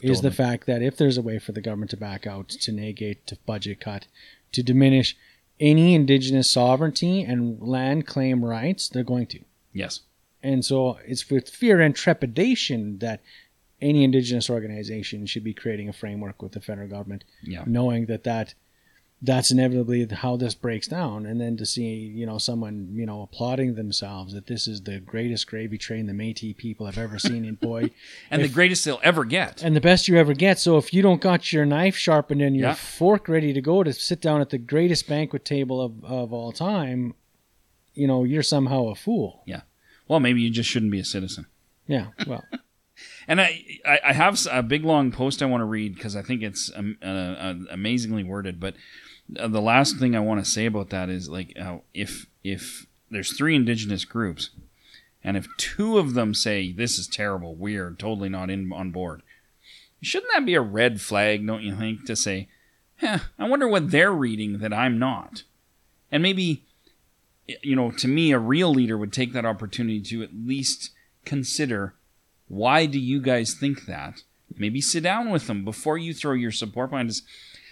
[0.01, 2.71] Is the fact that if there's a way for the government to back out, to
[2.73, 4.07] negate, to budget cut,
[4.51, 5.15] to diminish
[5.59, 9.39] any Indigenous sovereignty and land claim rights, they're going to.
[9.73, 10.01] yes.
[10.41, 13.21] And so it's with fear and trepidation that
[13.81, 17.63] any Indigenous organization should be creating a framework with the federal government, Yeah.
[17.67, 18.53] knowing that that
[19.21, 23.21] that's inevitably how this breaks down, and then to see you know someone you know
[23.21, 27.43] applauding themselves that this is the greatest gravy train the Métis people have ever seen
[27.43, 27.91] in boy,
[28.31, 29.61] And if- the greatest they'll ever get.
[29.61, 30.57] and the best you ever get.
[30.59, 32.73] So if you don't got your knife sharpened and your Yeah.
[32.75, 36.51] fork ready to go to sit down at the greatest banquet table of, of all
[36.53, 37.13] time,
[37.93, 39.43] you know, you're somehow a fool.
[39.45, 39.61] Yeah.
[40.07, 41.45] Well, maybe you just shouldn't be a citizen.
[41.87, 42.07] Yeah.
[42.25, 42.43] Well,
[43.29, 46.21] And I, I, I have a big long post I want to read because I
[46.21, 48.59] think it's um, uh, uh, amazingly worded.
[48.59, 48.75] But
[49.29, 53.35] the last thing I want to say about that is like, uh, if if there's
[53.37, 54.49] three indigenous groups,
[55.23, 58.91] and if two of them say this is terrible, we are totally not in on
[58.91, 59.21] board,
[60.01, 61.45] shouldn't that be a red flag?
[61.45, 62.47] Don't you think to say,
[62.99, 65.43] "Huh, I wonder what they're reading that I'm not,"
[66.11, 66.63] and maybe.
[67.63, 70.91] You know, to me, a real leader would take that opportunity to at least
[71.25, 71.95] consider
[72.49, 74.23] why do you guys think that?
[74.57, 77.21] Maybe sit down with them before you throw your support behind us.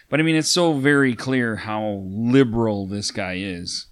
[0.09, 3.87] But I mean, it's so very clear how liberal this guy is.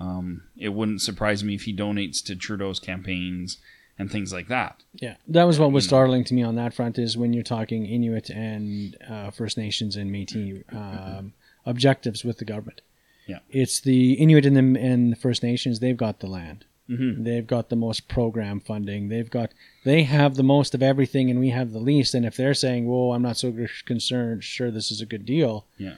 [0.00, 3.58] Um, it wouldn't surprise me if he donates to Trudeau's campaigns
[3.98, 4.82] and things like that.
[4.94, 7.84] yeah, that was what was startling to me on that front is when you're talking
[7.84, 11.32] Inuit and uh, First Nations and Métis um,
[11.66, 12.80] objectives with the government.
[13.26, 13.40] Yeah.
[13.50, 15.80] It's the Inuit and the, and the First Nations.
[15.80, 16.64] They've got the land.
[16.88, 17.24] Mm-hmm.
[17.24, 19.08] They've got the most program funding.
[19.08, 19.52] They've got
[19.84, 22.14] they have the most of everything, and we have the least.
[22.14, 24.42] And if they're saying, "Whoa, I'm not so concerned.
[24.42, 25.96] Sure, this is a good deal." Yeah.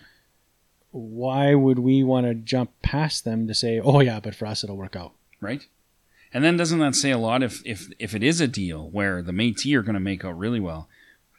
[0.90, 4.64] Why would we want to jump past them to say, "Oh yeah, but for us
[4.64, 5.12] it'll work out"?
[5.40, 5.66] Right?
[6.32, 9.22] And then doesn't that say a lot if if if it is a deal where
[9.22, 10.88] the Métis are going to make out really well,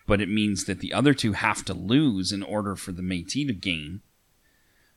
[0.08, 3.48] but it means that the other two have to lose in order for the Métis
[3.48, 4.02] to gain?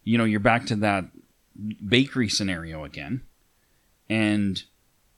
[0.05, 1.07] You know, you're back to that
[1.87, 3.23] bakery scenario again.
[4.09, 4.63] And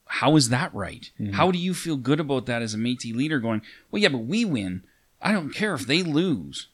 [0.05, 1.11] how is that right?
[1.33, 4.19] How do you feel good about that as a Métis leader going, well, yeah, but
[4.19, 4.83] we win.
[5.21, 6.67] I don't care if they lose.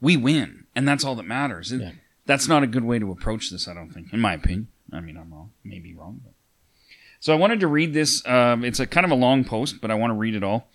[0.00, 0.66] We win.
[0.74, 1.72] And that's all that matters.
[1.72, 1.92] Yeah.
[2.26, 4.68] That's not a good way to approach this, I don't think, in my opinion.
[4.92, 5.52] I mean, I'm wrong.
[5.64, 6.20] Maybe wrong.
[6.22, 6.32] But.
[7.20, 8.24] So I wanted to read this.
[8.26, 10.68] Um, it's a kind of a long post, but I want to read it all.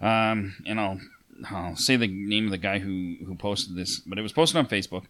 [0.00, 1.00] Um, and I'll,
[1.50, 4.58] I'll say the name of the guy who, who posted this, but it was posted
[4.58, 5.04] on Facebook.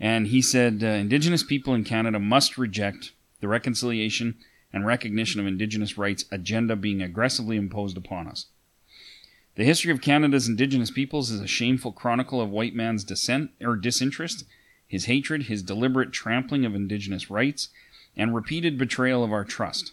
[0.00, 3.12] And he said uh, Indigenous people in Canada must reject
[3.42, 4.36] the reconciliation
[4.72, 8.46] and recognition of Indigenous rights agenda being aggressively imposed upon us.
[9.56, 13.76] The history of Canada's Indigenous peoples is a shameful chronicle of white man's dissent or
[13.76, 14.44] disinterest,
[14.86, 17.68] his hatred, his deliberate trampling of Indigenous rights,
[18.16, 19.92] and repeated betrayal of our trust.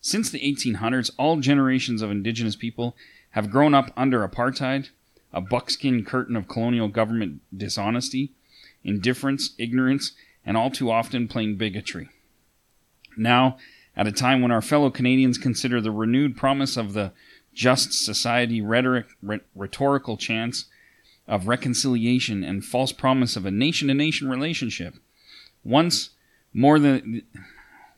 [0.00, 2.96] Since the 1800s, all generations of Indigenous people
[3.30, 4.88] have grown up under apartheid,
[5.30, 8.32] a buckskin curtain of colonial government dishonesty,
[8.82, 10.12] indifference, ignorance,
[10.46, 12.08] and all too often plain bigotry.
[13.18, 13.58] Now,
[13.96, 17.12] at a time when our fellow Canadians consider the renewed promise of the
[17.52, 20.66] just society rhetoric, rhe- rhetorical chance
[21.26, 24.94] of reconciliation and false promise of a nation to nation relationship,
[25.64, 26.10] once
[26.54, 27.22] more the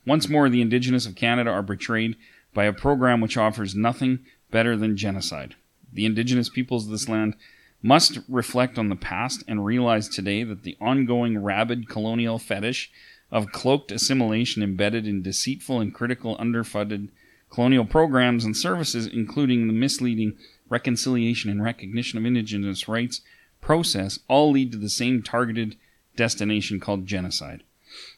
[0.06, 2.16] once more the indigenous of Canada are betrayed
[2.54, 5.54] by a program which offers nothing better than genocide.
[5.92, 7.37] The indigenous peoples of this land
[7.83, 12.90] must reflect on the past and realize today that the ongoing rabid colonial fetish
[13.31, 17.09] of cloaked assimilation embedded in deceitful and critical underfunded
[17.51, 20.37] colonial programs and services, including the misleading
[20.69, 23.21] reconciliation and recognition of indigenous rights
[23.61, 25.77] process, all lead to the same targeted
[26.16, 27.62] destination called genocide.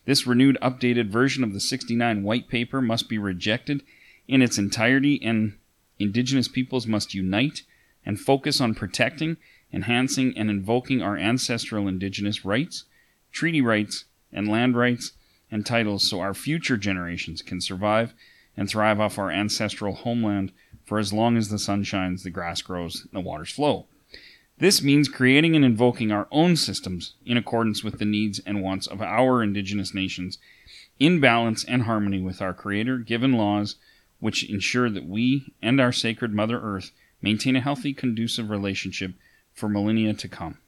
[0.05, 3.83] This renewed, updated version of the 69 White Paper must be rejected
[4.29, 5.55] in its entirety, and
[5.99, 7.63] Indigenous peoples must unite
[8.05, 9.37] and focus on protecting,
[9.73, 12.85] enhancing, and invoking our ancestral Indigenous rights,
[13.31, 15.13] treaty rights, and land rights
[15.51, 18.15] and titles so our future generations can survive
[18.57, 20.53] and thrive off our ancestral homeland
[20.85, 23.87] for as long as the sun shines, the grass grows, and the waters flow.
[24.59, 28.87] This means creating and invoking our own systems in accordance with the needs and wants
[28.87, 30.39] of our Indigenous nations,
[30.99, 33.77] in balance and harmony with our Creator given laws,
[34.21, 39.15] which ensure that we and our sacred Mother Earth maintain a healthy, conducive relationship
[39.53, 40.59] for millennia to come.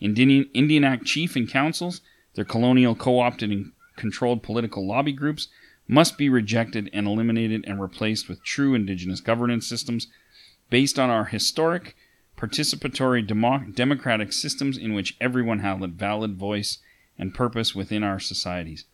[0.00, 2.00] Indian, Indian Act chief and councils,
[2.34, 5.48] their colonial co opted and controlled political lobby groups,
[5.86, 10.08] must be rejected and eliminated and replaced with true Indigenous governance systems
[10.70, 11.94] based on our historic,
[12.36, 16.78] participatory demo- democratic systems in which everyone had a valid voice
[17.18, 18.84] and purpose within our societies.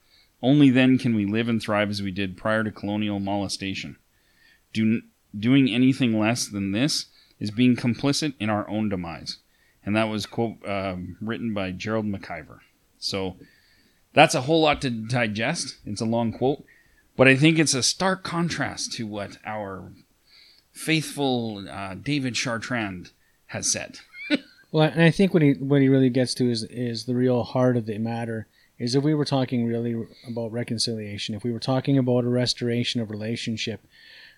[0.43, 3.97] Only then can we live and thrive as we did prior to colonial molestation.
[4.73, 5.03] Do,
[5.39, 7.07] doing anything less than this
[7.39, 9.39] is being complicit in our own demise.
[9.85, 12.61] And that was quote um, written by Gerald McIver.
[13.01, 13.37] So
[14.13, 15.79] that's a whole lot to digest.
[15.85, 16.65] It's a long quote,
[17.17, 19.91] but I think it's a stark contrast to what our
[20.73, 23.11] faithful uh, David Chartrand
[23.47, 23.99] has said.
[24.73, 27.43] Well, and I think what he what he really gets to is is the real
[27.43, 28.47] heart of the matter
[28.79, 29.97] is if we were talking really
[30.29, 33.81] about reconciliation, if we were talking about a restoration of relationship,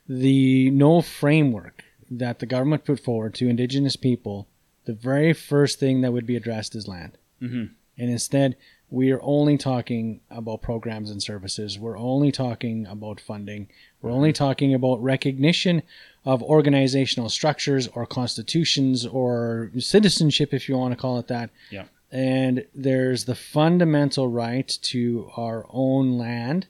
[0.09, 4.49] the no framework that the government put forward to Indigenous people,
[4.87, 7.73] the very first thing that would be addressed is land, Mhm.
[7.99, 8.57] And instead
[8.93, 11.79] we are only talking about programs and services.
[11.79, 13.69] We're only talking about funding.
[14.03, 14.45] We're only mm-hmm.
[14.45, 15.83] talking about recognition
[16.27, 21.49] of organizational structures or constitutions or citizenship, if you want to call it that.
[21.71, 21.85] Yeah.
[22.11, 26.67] And there's the fundamental right to our own land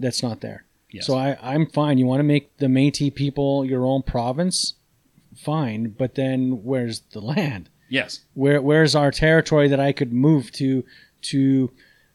[0.00, 0.64] that's not there.
[0.90, 1.06] Yes.
[1.06, 1.98] So I, I'm fine.
[1.98, 4.74] You want to make the Métis people your own province?
[5.36, 5.94] Fine.
[5.96, 7.68] But then where's the land?
[7.98, 8.20] Yes.
[8.34, 10.84] Where where's our territory that I could move to
[11.30, 11.70] to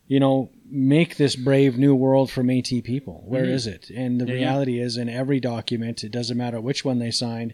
[0.08, 3.24] you know make this brave new world for Métis people?
[3.26, 3.52] Where Mhm.
[3.58, 3.90] is it?
[3.90, 4.40] And the Yeah, yeah.
[4.40, 7.54] reality is, in every document, it doesn't matter which one they signed,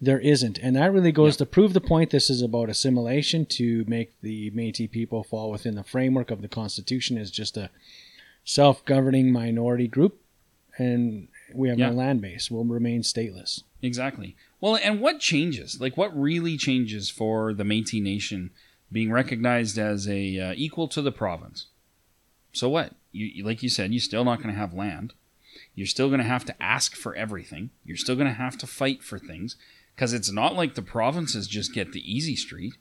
[0.00, 2.10] there isn't, and that really goes to prove the point.
[2.10, 6.48] This is about assimilation to make the Métis people fall within the framework of the
[6.48, 7.68] Constitution as just a
[8.44, 10.20] self-governing minority group,
[10.78, 11.90] and we have Yeah.
[11.90, 12.50] no land base.
[12.50, 13.62] We'll remain stateless.
[13.84, 14.34] Exactly.
[14.62, 15.78] Well, and what changes?
[15.78, 18.50] Like, what really changes for the Métis Nation
[18.90, 21.66] being recognized as a uh, equal to the province?
[22.52, 22.92] So what?
[23.12, 25.12] You like you said, you're still not going to have land.
[25.74, 27.70] You're still going to have to ask for everything.
[27.84, 29.56] You're still going to have to fight for things
[29.94, 32.74] because it's not like the provinces just get the easy street.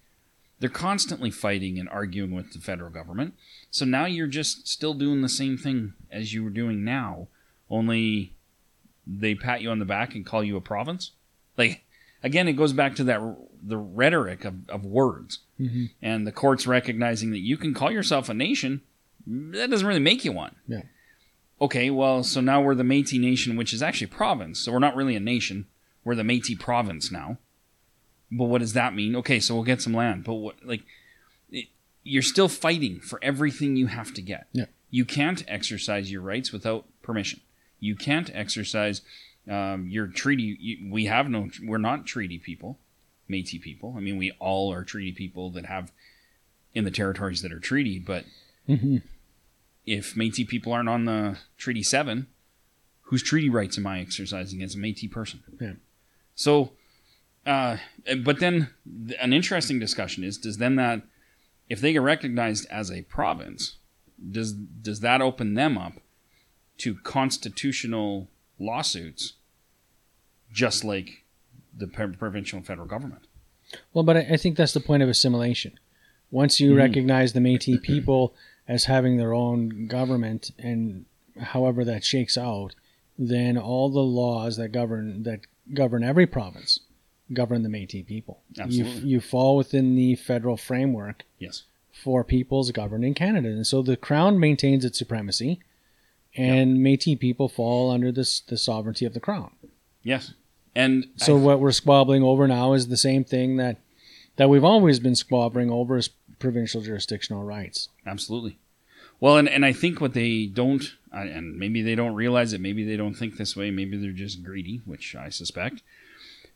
[0.60, 3.34] They're constantly fighting and arguing with the federal government.
[3.70, 7.28] So now you're just still doing the same thing as you were doing now,
[7.70, 8.34] only
[9.06, 11.12] they pat you on the back and call you a province.
[11.58, 11.84] Like
[12.24, 13.22] again, it goes back to that
[13.66, 15.92] the rhetoric of, of words Mhm.
[16.02, 18.82] and the courts recognizing that you can call yourself a nation.
[19.26, 20.56] That doesn't really make you one.
[20.68, 20.82] Yeah.
[21.62, 24.60] Okay, well, so now we're the Métis Nation, which is actually a province.
[24.60, 25.68] So we're not really a nation.
[26.04, 27.38] We're the Métis province now.
[28.30, 29.16] But what does that mean?
[29.16, 30.26] Okay, so we'll get some land.
[30.26, 30.82] But what, like,
[31.52, 31.68] it,
[32.04, 34.48] you're still fighting for everything you have to get.
[34.52, 34.66] Yeah.
[34.90, 37.40] You can't exercise your rights without permission.
[37.84, 39.02] You can't exercise
[39.50, 40.58] um, your treaty.
[40.60, 41.50] You, we have no.
[41.62, 42.80] We're not treaty people,
[43.30, 43.94] Métis people.
[43.98, 45.92] I mean, we all are treaty people that have
[46.74, 48.00] in the territories that are treaty.
[48.00, 48.26] But
[48.66, 48.98] hmm
[49.86, 52.28] if Métis people aren't on the Treaty Seven,
[53.02, 55.44] whose treaty rights am I exercising as a Métis person?
[55.60, 55.74] Yeah.
[56.36, 56.72] So,
[57.46, 57.78] uh,
[58.24, 58.70] but then
[59.20, 61.02] an interesting discussion is: Does then that,
[61.70, 63.78] if they get recognized as a province,
[64.32, 65.94] does does that open them up
[66.80, 68.28] to constitutional
[68.60, 69.34] lawsuits,
[70.52, 71.24] just like
[71.76, 73.24] the provincial and federal government?
[73.94, 75.80] Well, but I, think that's the point of assimilation.
[76.32, 76.78] Once you Mhm.
[76.78, 78.34] recognize the Métis people
[78.68, 81.06] as having their own government, and
[81.40, 82.76] however that shakes out,
[83.18, 85.42] then all the laws that govern that
[85.74, 86.80] govern every province
[87.32, 88.42] govern the Métis people.
[88.60, 89.02] Absolutely.
[89.02, 91.64] You, you fall within the federal framework Yes.
[91.92, 95.60] for peoples governed in Canada, and so the crown maintains its supremacy,
[96.36, 99.52] and Métis people fall under this the sovereignty of the crown.
[100.04, 100.34] Yes.
[100.76, 103.78] And So I- what we're squabbling over now is the same thing that
[104.38, 107.90] that we've always been squabbling over is provincial jurisdictional rights.
[108.06, 108.58] Absolutely.
[109.20, 112.84] Well, and, and I think what they don't, and maybe they don't realize it, maybe
[112.84, 115.82] they don't think this way, maybe they're just greedy, which I suspect.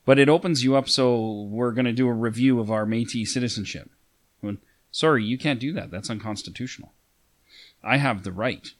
[0.04, 0.88] But it opens you up.
[0.88, 3.88] So we're going to do a review of our Métis citizenship.
[4.40, 4.58] When,
[4.90, 5.90] sorry, you can't do that.
[5.90, 6.92] That's unconstitutional.
[7.82, 8.72] I have the right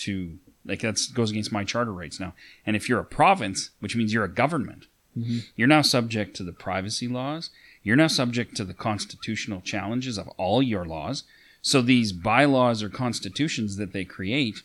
[0.00, 2.34] to like that goes against my charter rights now.
[2.66, 4.86] And if you're a province, which means you're a government,
[5.16, 5.46] Mhm.
[5.56, 7.50] you're now subject to the privacy laws.
[7.82, 11.24] You're now subject to the constitutional challenges of all your laws.
[11.62, 14.62] So these bylaws or constitutions that they create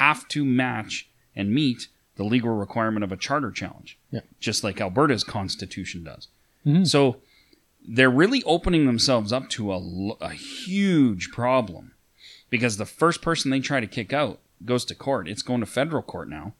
[0.00, 4.20] have to match and meet the legal requirement of a charter challenge, Yeah.
[4.40, 6.28] just like Alberta's constitution does.
[6.66, 6.86] Mhm.
[6.86, 7.20] So
[7.86, 9.78] they're really opening themselves up to a,
[10.20, 11.92] a huge problem
[12.50, 15.28] because the first person they try to kick out goes to court.
[15.28, 16.54] It's going to federal court now,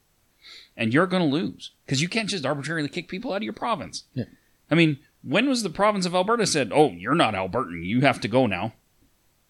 [0.77, 3.53] and you're going to lose because you can't just arbitrarily kick people out of your
[3.53, 4.05] province.
[4.15, 4.25] Yeah.
[4.71, 8.21] I mean, when was the province of Alberta said, "Oh, you're not Albertan, you have
[8.23, 8.73] to go now"?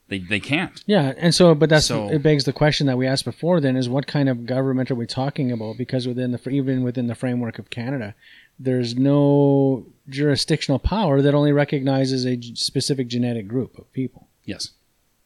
[0.09, 0.83] They they can't.
[0.87, 3.61] Yeah, and so but that's So- it begs the question that we asked before.
[3.61, 5.79] Then is what kind of government are we talking about?
[5.79, 8.15] Because within the even within the framework of Canada,
[8.59, 14.27] there's no jurisdictional power that only recognizes a specific genetic group of people.
[14.45, 14.73] Yes,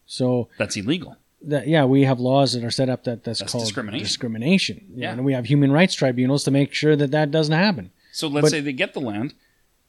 [0.05, 1.16] So that's illegal.
[1.47, 4.05] That yeah, we have laws that are set up that that's, That's called discrimination.
[4.05, 4.86] discrimination.
[4.94, 5.12] Yeah.
[5.12, 7.90] and we have human rights tribunals to make sure that that doesn't happen.
[8.12, 9.34] So let's But- say they get the land.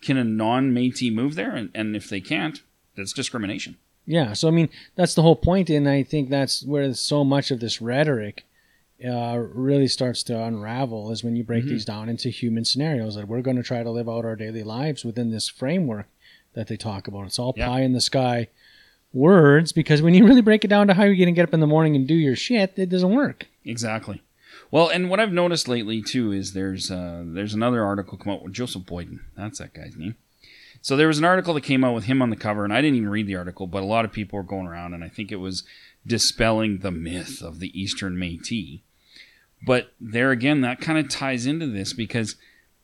[0.02, 1.56] Can a non-Métis move there?
[1.56, 2.62] And, and if they can't,
[2.96, 3.78] that's discrimination.
[4.06, 7.52] Yeah, so I mean that's the whole point, and I think that's where so much
[7.52, 8.46] of this rhetoric
[9.06, 11.70] uh, really starts to unravel is when you break Mhm.
[11.70, 14.64] these down into human scenarios that we're going to try to live out our daily
[14.64, 16.08] lives within this framework
[16.54, 17.26] that they talk about.
[17.28, 17.68] It's all Yeah.
[17.68, 18.48] pie in the sky
[19.14, 21.54] words because when you really break it down to how you're going to get up
[21.54, 23.48] in the morning and do your shit, it doesn't work.
[23.66, 24.22] Exactly.
[24.70, 28.44] Well, and what I've noticed lately too is there's uh, there's another article come out
[28.44, 29.22] with Joseph Boyden.
[29.36, 30.16] That's that guy's name.
[30.82, 32.82] So there was an article that came out with him on the cover, and I
[32.82, 35.10] didn't even read the article, but a lot of people were going around, and I
[35.10, 35.64] think it was
[36.06, 38.82] dispelling the myth of the Eastern Métis.
[39.66, 42.36] But there again, that kind of ties into this because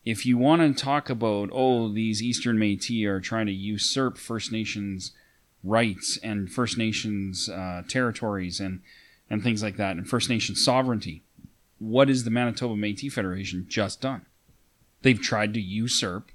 [0.06, 4.52] if you want to talk about oh these Eastern Métis are trying to usurp First
[4.52, 5.12] Nations
[5.64, 8.82] rights and First Nations uh, territories and
[9.30, 11.24] and things like that, and First Nation sovereignty.
[11.80, 14.26] What is the Manitoba Métis Federation just done?
[15.02, 16.32] They've tried to usurp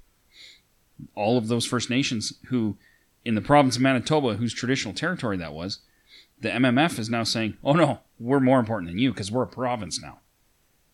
[1.15, 2.77] all of those First Nations who,
[3.23, 5.79] in the province of Manitoba, whose traditional territory that was.
[6.41, 9.47] The MMF is now saying, "Oh no, we're more important than you because we're a
[9.47, 10.19] province now.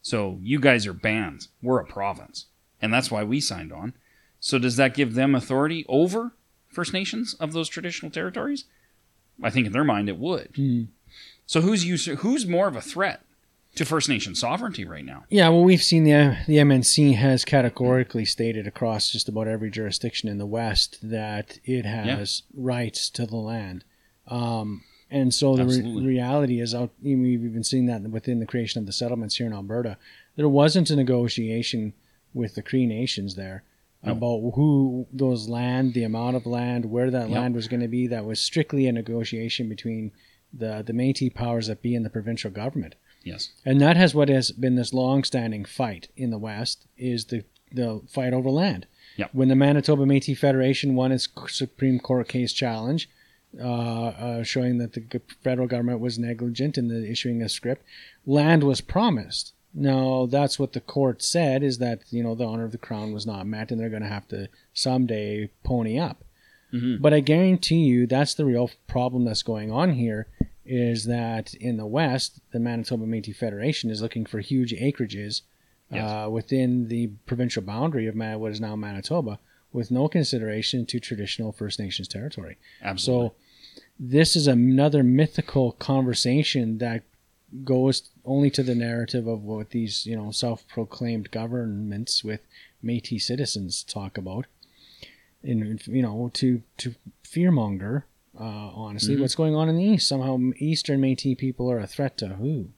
[0.01, 1.49] So you guys are bands.
[1.61, 2.45] We're a province,
[2.81, 3.93] and that's why we signed on.
[4.39, 6.33] So does that give them authority over
[6.75, 8.65] First Nations of those traditional territories?
[9.41, 10.49] I think in their mind it would.
[11.45, 13.21] So who's us- who's more of a threat
[13.75, 15.25] to First Nation sovereignty right now?
[15.29, 20.29] Yeah, well, we've seen the the MNC has categorically stated across just about every jurisdiction
[20.29, 23.83] in the West that it has rights to the land,
[24.27, 26.91] um, and so the re- reality is, out.
[27.01, 29.97] We've even seen that within the creation of the settlements here in Alberta.
[30.35, 31.93] There wasn't a negotiation
[32.33, 33.63] with the Cree nations there
[34.05, 34.11] No.
[34.13, 37.37] about who those land, the amount of land, where that Yep.
[37.39, 38.07] land was going to be.
[38.07, 40.11] That was strictly a negotiation between
[40.53, 43.49] the the Métis powers that be and the provincial government Yes.
[43.65, 48.01] and that has what has been this long-standing fight in the West is the the
[48.07, 48.85] fight over land.
[49.17, 49.29] Yep.
[49.33, 53.09] When the Manitoba Métis Federation won its Supreme Court case challenge,
[53.59, 57.81] uh, uh, showing that the federal government was negligent in the issuing a scrip,
[58.25, 59.53] land was promised.
[59.75, 63.11] Now that's what the court said is that you know the honor of the crown
[63.13, 66.23] was not met, and they're going to have to someday pony up.
[66.73, 67.01] Mhm.
[67.01, 70.27] But I guarantee you, that's the real problem that's going on here.
[70.65, 75.41] Is that in the West, the Manitoba Métis Federation is looking for huge acreages
[75.91, 76.09] Yes.
[76.09, 79.37] uh, within the provincial boundary of Man- what is now Manitoba,
[79.71, 82.57] with no consideration to traditional First Nations territory.
[82.81, 83.29] Absolutely.
[83.29, 83.35] So,
[83.99, 87.03] this is another mythical conversation that
[87.63, 92.41] goes only to the narrative of what these, you know, self-proclaimed governments with
[92.83, 94.45] Métis citizens talk about,
[95.43, 98.03] and you know, to to fearmonger.
[98.37, 98.43] Uh,
[98.75, 99.21] honestly, Mhm.
[99.21, 100.07] what's going on in the east?
[100.09, 102.69] Somehow, Eastern Métis people are a threat to who?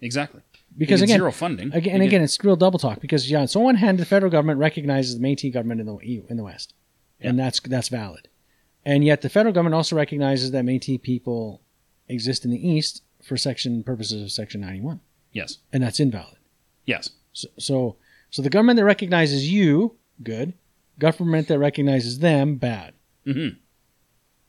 [0.00, 0.40] exactly.
[0.76, 1.72] Because again, zero funding.
[1.72, 4.30] Again, and again, it's real double talk because yeah, so on one hand, the federal
[4.30, 5.96] government recognizes the Métis government in the
[6.28, 6.74] in the West,
[7.20, 8.26] and that's that's valid,
[8.84, 11.60] and yet the federal government also recognizes that Métis people
[12.08, 15.00] exist in the East for section purposes of Section ninety one,
[15.32, 15.58] yes.
[15.72, 16.36] and that's invalid.
[16.84, 17.10] Yes.
[17.32, 17.96] So, so
[18.30, 20.54] so the government that recognizes you, good,
[20.98, 22.94] government that recognizes them, bad.
[23.24, 23.48] hmm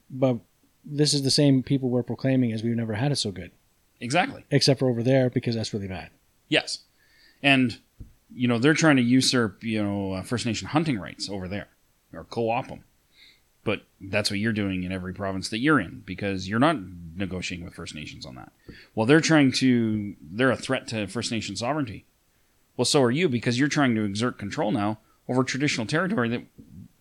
[0.09, 0.37] But
[0.83, 3.51] this is the same people we're proclaiming as we've never had it so good,
[3.99, 4.43] Exactly.
[4.51, 6.09] except for over there because that's really bad.
[6.47, 6.79] Yes,
[7.41, 7.79] and
[8.33, 11.67] you know they're trying to usurp you know uh, First Nation hunting rights over there
[12.13, 12.83] or co-op them,
[13.65, 16.77] but that's what you're doing in every province that you're in because you're not
[17.17, 18.53] negotiating with First Nations on that.
[18.93, 22.05] Well, they're trying to they're a threat to First Nation sovereignty.
[22.77, 26.43] Well, so are you because you're trying to exert control now over traditional territory that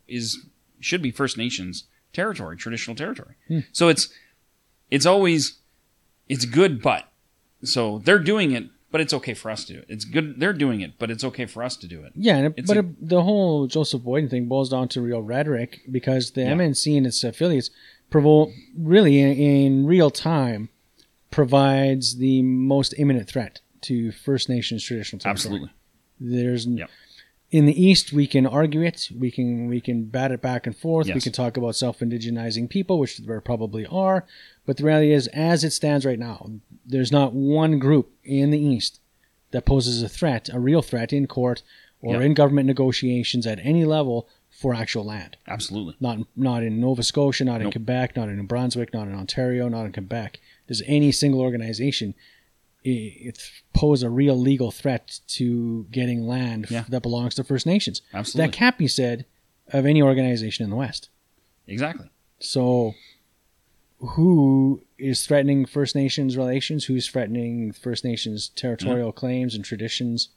[0.08, 0.46] is
[0.80, 1.84] should be First Nations
[2.14, 3.34] territory, traditional territory.
[3.46, 3.60] Hmm.
[3.72, 4.08] So it's
[4.90, 5.58] it's always
[6.28, 7.08] it's good, but
[7.62, 8.64] so they're doing it,
[8.94, 9.86] but it's okay for us to do it.
[9.88, 12.12] It's good they're doing it, but it's okay for us to do it.
[12.14, 15.20] Yeah, and it, but a- it, the whole Joseph Boyden thing boils down to real
[15.20, 16.52] rhetoric because the Yeah.
[16.54, 17.70] MNC and its affiliates
[18.08, 20.68] provo- really in, in real time
[21.32, 25.32] provides the most imminent threat to First Nations traditional territory.
[25.32, 25.70] Absolutely.
[26.20, 26.88] There's Yep.
[27.56, 30.76] In the East we can argue it, we can we can bat it back and
[30.76, 34.24] forth, we can talk about self-indigenizing people, which there probably are,
[34.66, 36.50] but the reality is, as it stands right now,
[36.84, 39.00] there's not one group in the East
[39.52, 41.62] that poses a threat, a real threat in court
[42.00, 42.22] or Yep.
[42.22, 45.36] in government negotiations at any level for actual land.
[45.46, 45.94] Absolutely.
[46.00, 47.74] Not not in Nova Scotia, not in Nope.
[47.74, 50.40] Quebec, not in New Brunswick, not in Ontario, not in Quebec.
[50.66, 52.14] Does any single organization
[52.84, 53.38] it
[53.72, 56.84] pose a real legal threat to getting land Yeah.
[56.90, 58.02] that belongs to First Nations?
[58.12, 58.46] Absolutely.
[58.50, 59.24] That can't be said
[59.68, 61.08] of any organization in the West.
[61.66, 62.10] Exactly.
[62.40, 62.94] So,
[63.98, 66.84] who is threatening First Nations relations?
[66.84, 70.28] Who's threatening First Nations territorial claims and traditions?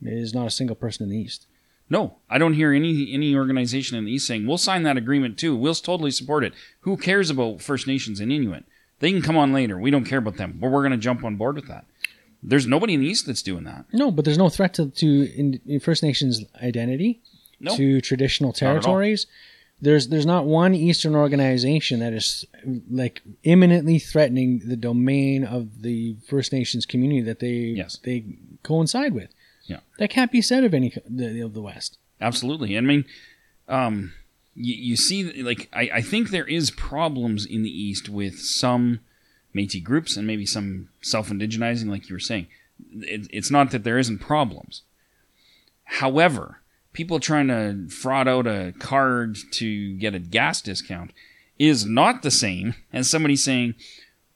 [0.00, 1.46] It is not a single person in the East.
[1.90, 5.38] No, I don't hear any any organization in the East saying we'll sign that agreement
[5.38, 5.56] too.
[5.56, 6.52] We'll totally support it.
[6.80, 8.64] Who cares about First Nations and Inuit?
[9.00, 9.78] They can come on later.
[9.78, 11.84] We don't care about them, but we're going to jump on board with that.
[12.42, 13.84] There's nobody in the East that's doing that.
[13.92, 17.20] No, but there's no threat to, to in, in First Nations identity,
[17.60, 17.76] No.
[17.76, 19.26] to traditional territories.
[19.80, 22.44] There's there's not one Eastern organization that is
[22.90, 27.98] like imminently threatening the domain of the First Nations community that they Yes.
[28.02, 28.24] they
[28.64, 29.30] coincide with.
[29.66, 29.80] Yeah.
[29.98, 30.92] that can't be said of any
[31.40, 31.98] of the West.
[32.20, 32.76] Absolutely.
[32.76, 33.04] I mean,
[33.68, 34.12] um,
[34.58, 39.00] you, you see, like, I, I think there is problems in the East with some
[39.54, 42.48] Métis groups and maybe some self-indigenizing, like you were saying.
[42.92, 44.82] It, it's not that there isn't problems.
[45.84, 46.60] However,
[46.92, 51.12] people trying to fraud out a card to get a gas discount
[51.58, 53.74] is not the same as somebody saying,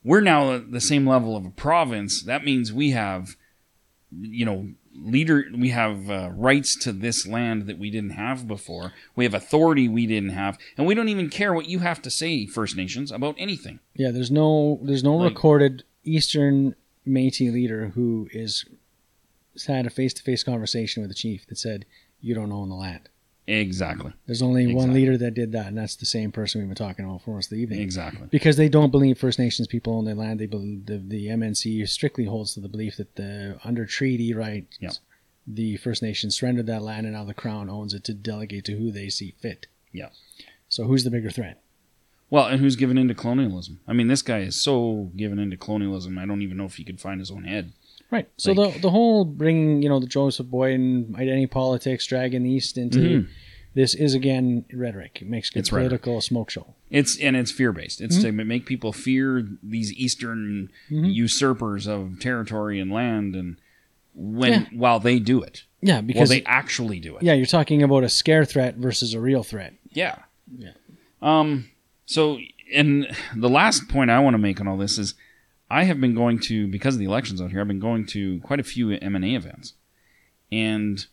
[0.03, 2.23] we're now at the same level of a province.
[2.23, 3.35] That means we have,
[4.11, 8.93] you know, leader we have uh, rights to this land that we didn't have before.
[9.15, 10.57] We have authority we didn't have.
[10.77, 13.79] And we don't even care what you have to say first nations about anything.
[13.95, 16.75] Yeah, there's no there's no Like- recorded Eastern
[17.07, 18.65] Métis leader who is
[19.67, 21.85] had a face to face conversation with the chief that said
[22.21, 23.09] you don't own the land.
[23.47, 26.75] Exactly There's only one leader that did that, and that's the same person we've been
[26.75, 27.81] talking about for most of the evening.
[27.81, 30.39] exactly Because they don't believe First Nations people own their land.
[30.39, 34.77] They believe the, the MNC strictly holds to the belief that the under treaty rights,
[34.79, 34.93] Yep.
[35.45, 38.77] the First Nations surrendered that land, and now the Crown owns it to delegate to
[38.77, 39.67] who they see fit.
[39.91, 40.09] Yeah.
[40.69, 41.59] So who's the bigger threat?
[42.29, 46.17] well and who's given into colonialism i mean this guy is so given into colonialism
[46.17, 47.71] i don't even know if he could find his own head
[48.13, 48.27] Right.
[48.37, 52.51] So Like- the the whole bringing you know the Joseph Boyden identity politics, dragging the
[52.51, 53.27] East into Mhm.
[53.73, 55.19] this is again rhetoric.
[55.21, 55.89] It makes It's rhetoric.
[56.03, 56.75] political smoke show.
[56.91, 62.79] it's and it's fear based it's to make people fear these eastern usurpers of territory
[62.79, 63.57] and land and
[64.13, 64.65] when Yeah.
[64.73, 68.03] while they do it Yeah, while because they actually do it yeah, you're talking about
[68.03, 69.73] a scare threat versus a real threat.
[69.91, 70.17] Yeah.
[70.55, 70.73] Yeah.
[71.21, 71.69] Um.
[72.05, 72.37] So,
[72.73, 75.15] and the last point I want to make on all this is,
[75.69, 77.61] I have been going to because of the elections out here.
[77.61, 79.73] I've been going to quite a few MNA events,
[80.51, 81.05] and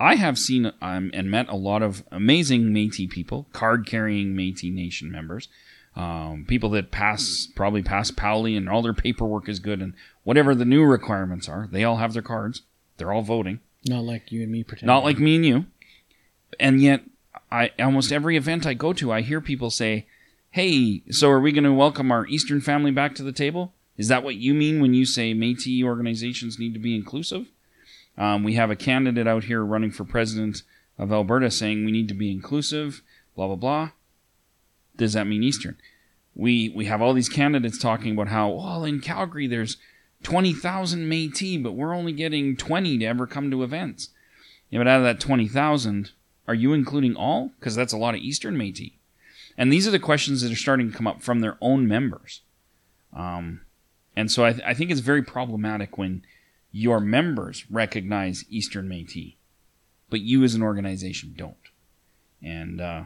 [0.00, 4.72] I have seen um, and met a lot of amazing Métis people, card carrying Métis
[4.72, 5.48] Nation members,
[5.96, 9.94] um, people that pass probably pass Powley and all their paperwork is good and
[10.24, 12.62] whatever the new requirements are, they all have their cards.
[12.96, 13.60] They're all voting.
[13.86, 14.86] Not like you and me pretending.
[14.86, 15.66] Not like me and you.
[16.58, 17.02] And yet,
[17.50, 20.06] I almost every event I go to, I hear people say,
[20.54, 23.74] "Hey, so are we going to welcome our Eastern family back to the table?
[23.96, 27.48] Is that what you mean when you say Métis organizations need to be inclusive?"
[28.16, 30.62] Um, we have a candidate out here running for president
[30.96, 33.02] of Alberta saying we need to be inclusive.
[33.34, 33.90] Blah blah blah.
[34.96, 35.76] Does that mean Eastern?
[36.36, 39.78] We we have all these candidates talking about how well in Calgary there's
[40.22, 44.10] twenty thousand Métis, but we're only getting twenty to ever come to events.
[44.70, 46.10] Yeah, but out of that 20,000,
[46.48, 47.52] are you including all?
[47.58, 48.92] Because that's a lot of Eastern Métis.
[49.56, 52.42] And these are the questions that are starting to come up from their own members.
[53.12, 53.60] Um,
[54.16, 56.22] and so I, th- I think it's very problematic when
[56.72, 59.36] your members recognize Eastern Métis,
[60.10, 61.56] but you as an organization don't.
[62.42, 63.04] And uh,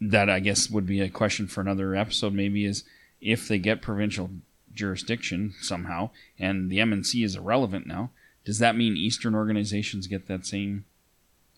[0.00, 2.84] that, I guess, would be a question for another episode, maybe, is
[3.20, 4.30] if they get provincial
[4.74, 8.10] jurisdiction somehow, and the MNC is irrelevant now,
[8.44, 10.84] does that mean Eastern organizations get that same,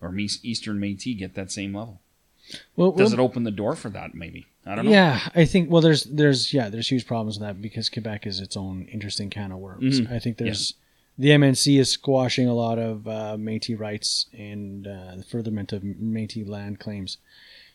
[0.01, 2.01] or Eastern Métis get that same level?
[2.77, 4.15] Well, Does well, it open the door for that?
[4.15, 4.91] Maybe I don't know.
[4.91, 8.41] Yeah, I think well, there's there's yeah, there's huge problems with that because Quebec is
[8.41, 10.01] its own interesting can of worms.
[10.01, 10.13] Mhm.
[10.13, 10.75] I think there's
[11.19, 15.83] the MNC is squashing a lot of uh, Métis rights and uh, the furtherment of
[15.83, 17.19] Métis land claims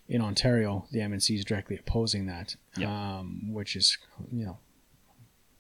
[0.08, 0.86] in Ontario.
[0.92, 3.18] The MNC is directly opposing that, Yeah.
[3.20, 3.98] um, which is
[4.32, 4.58] you know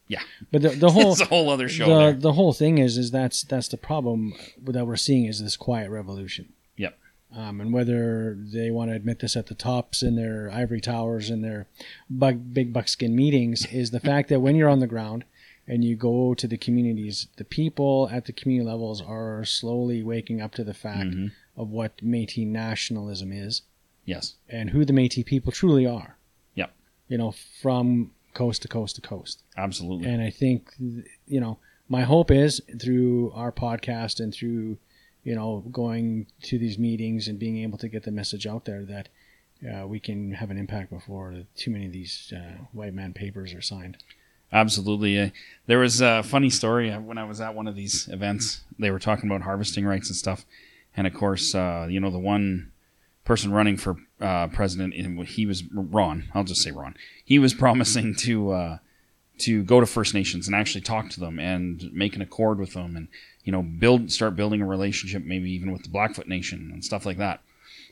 [0.07, 0.21] Yeah.
[0.51, 1.85] But the the whole a whole other show.
[1.87, 2.13] the there.
[2.13, 4.33] the whole thing is is that's that's the problem
[4.65, 6.53] that we're seeing is this quiet revolution.
[7.35, 11.29] Um, and whether they want to admit this at the tops in their ivory towers
[11.29, 11.65] and their
[12.09, 15.23] bug, big buckskin meetings is the fact that when you're on the ground
[15.67, 20.41] and you go to the communities, the people at the community levels are slowly waking
[20.41, 21.31] up to the fact Mhm.
[21.57, 23.61] of what Métis nationalism is
[24.05, 24.35] Yes.
[24.49, 26.17] and who the Métis people truly are.
[26.55, 26.71] Yep.
[27.07, 29.41] You know, from coast to coast to coast.
[29.57, 30.07] Absolutely.
[30.09, 31.57] And I think, you know,
[31.89, 34.77] my hope is through our podcast and through,
[35.23, 38.83] you know, going to these meetings and being able to get the message out there
[38.83, 39.09] that
[39.67, 43.53] uh, we can have an impact before too many of these uh, white man papers
[43.53, 43.97] are signed.
[44.51, 45.19] Absolutely.
[45.19, 45.29] Uh,
[45.65, 48.61] there was a funny story uh, when I was at one of these events.
[48.77, 50.45] They were talking about harvesting rights and stuff.
[50.95, 52.71] And of course, uh, you know, the one
[53.25, 56.25] person running for uh, president, and he was Ron.
[56.35, 56.95] I'll just say Ron.
[57.23, 58.79] He was promising to
[59.39, 62.73] to go to First Nations and actually talk to them and make an accord with
[62.73, 63.07] them, and
[63.43, 67.05] you know, build start building a relationship, maybe even with the Blackfoot Nation and stuff
[67.05, 67.41] like that.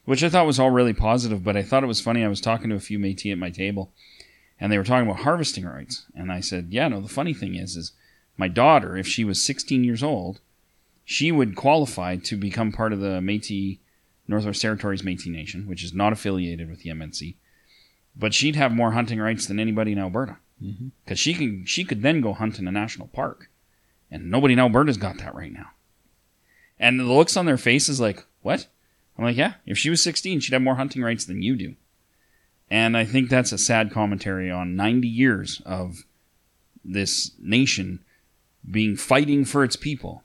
[0.06, 1.44] Which I thought was all really positive.
[1.44, 2.24] But I thought it was funny.
[2.24, 3.92] I was talking to a few Métis at my table,
[4.60, 7.56] and they were talking about harvesting rights and i said yeah no the funny thing
[7.56, 7.94] is is
[8.42, 10.40] my daughter, if she was 16 years old,
[11.06, 13.78] she would qualify to become part of the Métis
[14.28, 17.36] Northwest Territories Métis Nation, which is not affiliated with the MNC.
[18.16, 20.90] But she'd have more hunting rights than anybody in Alberta Mm-hmm.
[21.04, 23.50] because she can she could then go hunt in a national park,
[24.12, 25.72] and nobody in Alberta's got that right now.
[26.80, 28.68] And the looks on their faces like, what?
[29.18, 31.76] I'm like, yeah, if she was 16, she'd have more hunting rights than you do.
[32.70, 36.06] And I think that's a sad commentary on 90 years of
[36.86, 38.00] this nation
[38.70, 40.24] being fighting for its people.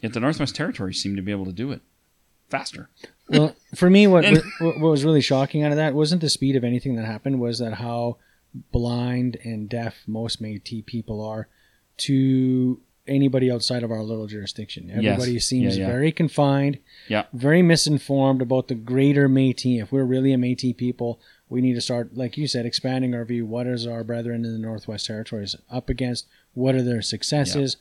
[0.00, 1.80] Yet the Northwest Territories seem to be able to do it
[2.48, 2.88] faster.
[3.28, 6.30] well, for me, what, And- what what was really shocking out of that wasn't the
[6.30, 8.18] speed of anything that happened, was that how
[8.72, 11.48] blind and deaf most Métis people are
[11.98, 14.90] to anybody outside of our little jurisdiction.
[14.90, 15.92] Everybody seems Yeah, yeah.
[15.92, 16.78] very confined,
[17.08, 17.24] Yeah.
[17.32, 19.80] very misinformed about the greater Métis.
[19.80, 23.24] If we're really a Métis people, we need to start, like you said, expanding our
[23.24, 23.46] view.
[23.46, 26.26] What is our brethren in the Northwest Territories up against?
[26.54, 27.76] What are their successes?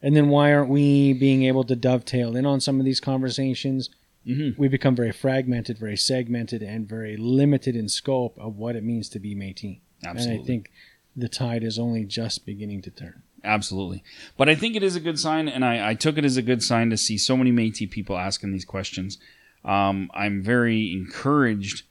[0.00, 3.90] And then why aren't we being able to dovetail in on some of these conversations?
[4.26, 4.56] Mhm.
[4.56, 9.08] We become very fragmented, very segmented, and very limited in scope of what it means
[9.10, 9.80] to be Métis.
[10.04, 10.34] Absolutely.
[10.34, 10.70] And I think
[11.16, 13.22] the tide is only just beginning to turn.
[13.44, 14.04] Absolutely.
[14.36, 16.42] But I think it is a good sign, and I, I took it as a
[16.42, 19.18] good sign to see so many Métis people asking these questions.
[19.64, 21.84] Um, I'm very encouraged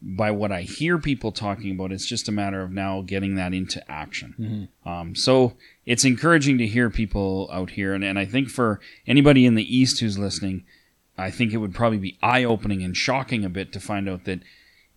[0.00, 1.90] by what I hear people talking about.
[1.90, 4.68] It's just a matter of now getting that into action.
[4.88, 5.54] Um, so
[5.86, 7.94] it's encouraging to hear people out here.
[7.94, 10.64] And, and I think for anybody in the East who's listening,
[11.16, 14.24] I think it would probably be eye opening and shocking a bit to find out
[14.24, 14.40] that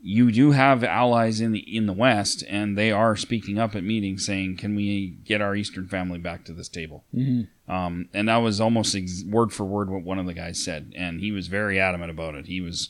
[0.04, 3.84] you do have allies in the in the West, and they are speaking up at
[3.84, 7.72] meetings saying, "Can we get our Eastern family back to this table?" Mm-hmm.
[7.72, 10.94] Um, and that was almost ex- word for word what one of the guys said,
[10.96, 12.48] and he was very adamant about it.
[12.48, 12.90] He was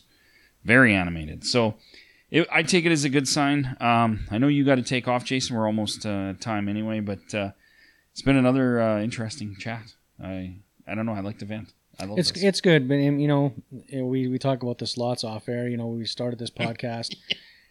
[0.64, 1.46] very animated.
[1.46, 1.76] So
[2.30, 3.76] it, I take it as a good sign.
[3.82, 5.56] Um, I know you got to take off, Jason.
[5.56, 7.52] We're almost uh, time anyway, but uh,
[8.12, 9.94] it's been another uh, interesting chat.
[10.24, 10.56] I
[10.88, 11.14] I don't know.
[11.14, 11.74] I like to vent.
[12.00, 12.44] I love It's this.
[12.44, 13.54] it's good, but um, you know,
[13.94, 15.68] we we talk about this lots off air.
[15.68, 17.16] You know, we started this podcast,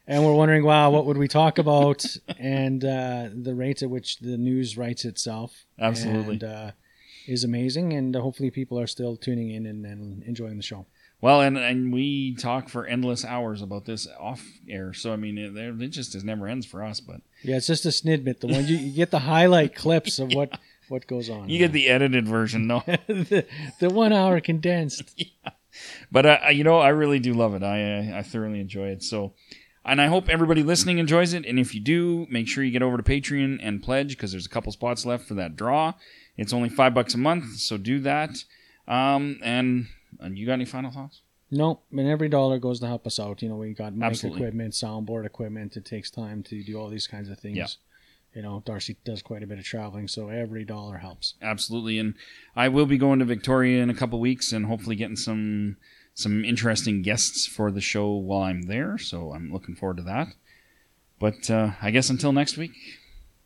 [0.07, 2.05] and we're wondering, wow, what would we talk about?
[2.39, 6.35] And uh, the rate at which the news writes itself, Absolutely.
[6.35, 6.71] and, uh,
[7.29, 7.93] is amazing.
[7.93, 10.87] And hopefully, people are still tuning in and, and enjoying the show.
[11.23, 14.95] Well, and and we talk for endless hours about this off air.
[14.95, 17.01] So I mean, it, it just is never ends for us.
[17.01, 18.41] But Yeah, it's just a snidbit.
[18.41, 20.59] The one you, you get the highlight clips of what
[20.91, 21.49] what goes on.
[21.49, 22.83] you get the edited version, no.
[23.07, 23.47] the,
[23.79, 25.13] the one hour condensed.
[25.17, 25.53] yeah.
[26.11, 27.63] but uh, you know, I really do love it.
[27.63, 29.03] I I thoroughly enjoy it.
[29.03, 29.35] So,
[29.85, 31.47] and I hope everybody listening enjoys it.
[31.47, 34.47] And if you do, make sure you get over to Patreon and pledge because there's
[34.47, 35.95] a couple spots left for that draw.
[36.37, 38.31] It's only five bucks a month, so do that.
[38.89, 39.87] Um, and,
[40.19, 41.21] and you got any final thoughts?
[41.51, 43.43] Nope, and every dollar goes to help us out.
[43.43, 44.43] You know, we got mic Absolutely.
[44.43, 45.77] equipment, soundboard equipment.
[45.77, 47.57] It takes time to do all these kinds of things.
[47.57, 47.67] Yeah.
[48.35, 51.35] You know, Darcy does quite a bit of traveling, so every dollar helps.
[51.43, 51.99] Absolutely.
[51.99, 52.15] And
[52.55, 55.77] I will be going to Victoria in a couple weeks and hopefully getting some
[56.15, 58.99] some interesting guests for the show while I'm there.
[58.99, 60.29] So I'm looking forward to that.
[61.19, 62.73] But uh, I guess until next week,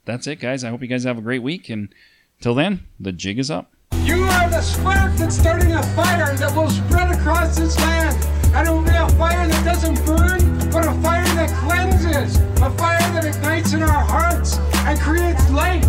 [0.05, 0.65] that's it, guys.
[0.65, 1.69] I hope you guys have a great week.
[1.69, 1.95] And
[2.41, 3.73] till then, the jig is up.
[4.03, 8.23] You are the spark that's starting a fire that will spread across this land.
[8.55, 12.37] And it will be a fire that doesn't burn, but a fire that cleanses.
[12.63, 15.87] A fire that ignites in our hearts and creates light.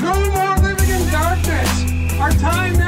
[0.00, 2.18] No more living in darkness.
[2.18, 2.78] Our time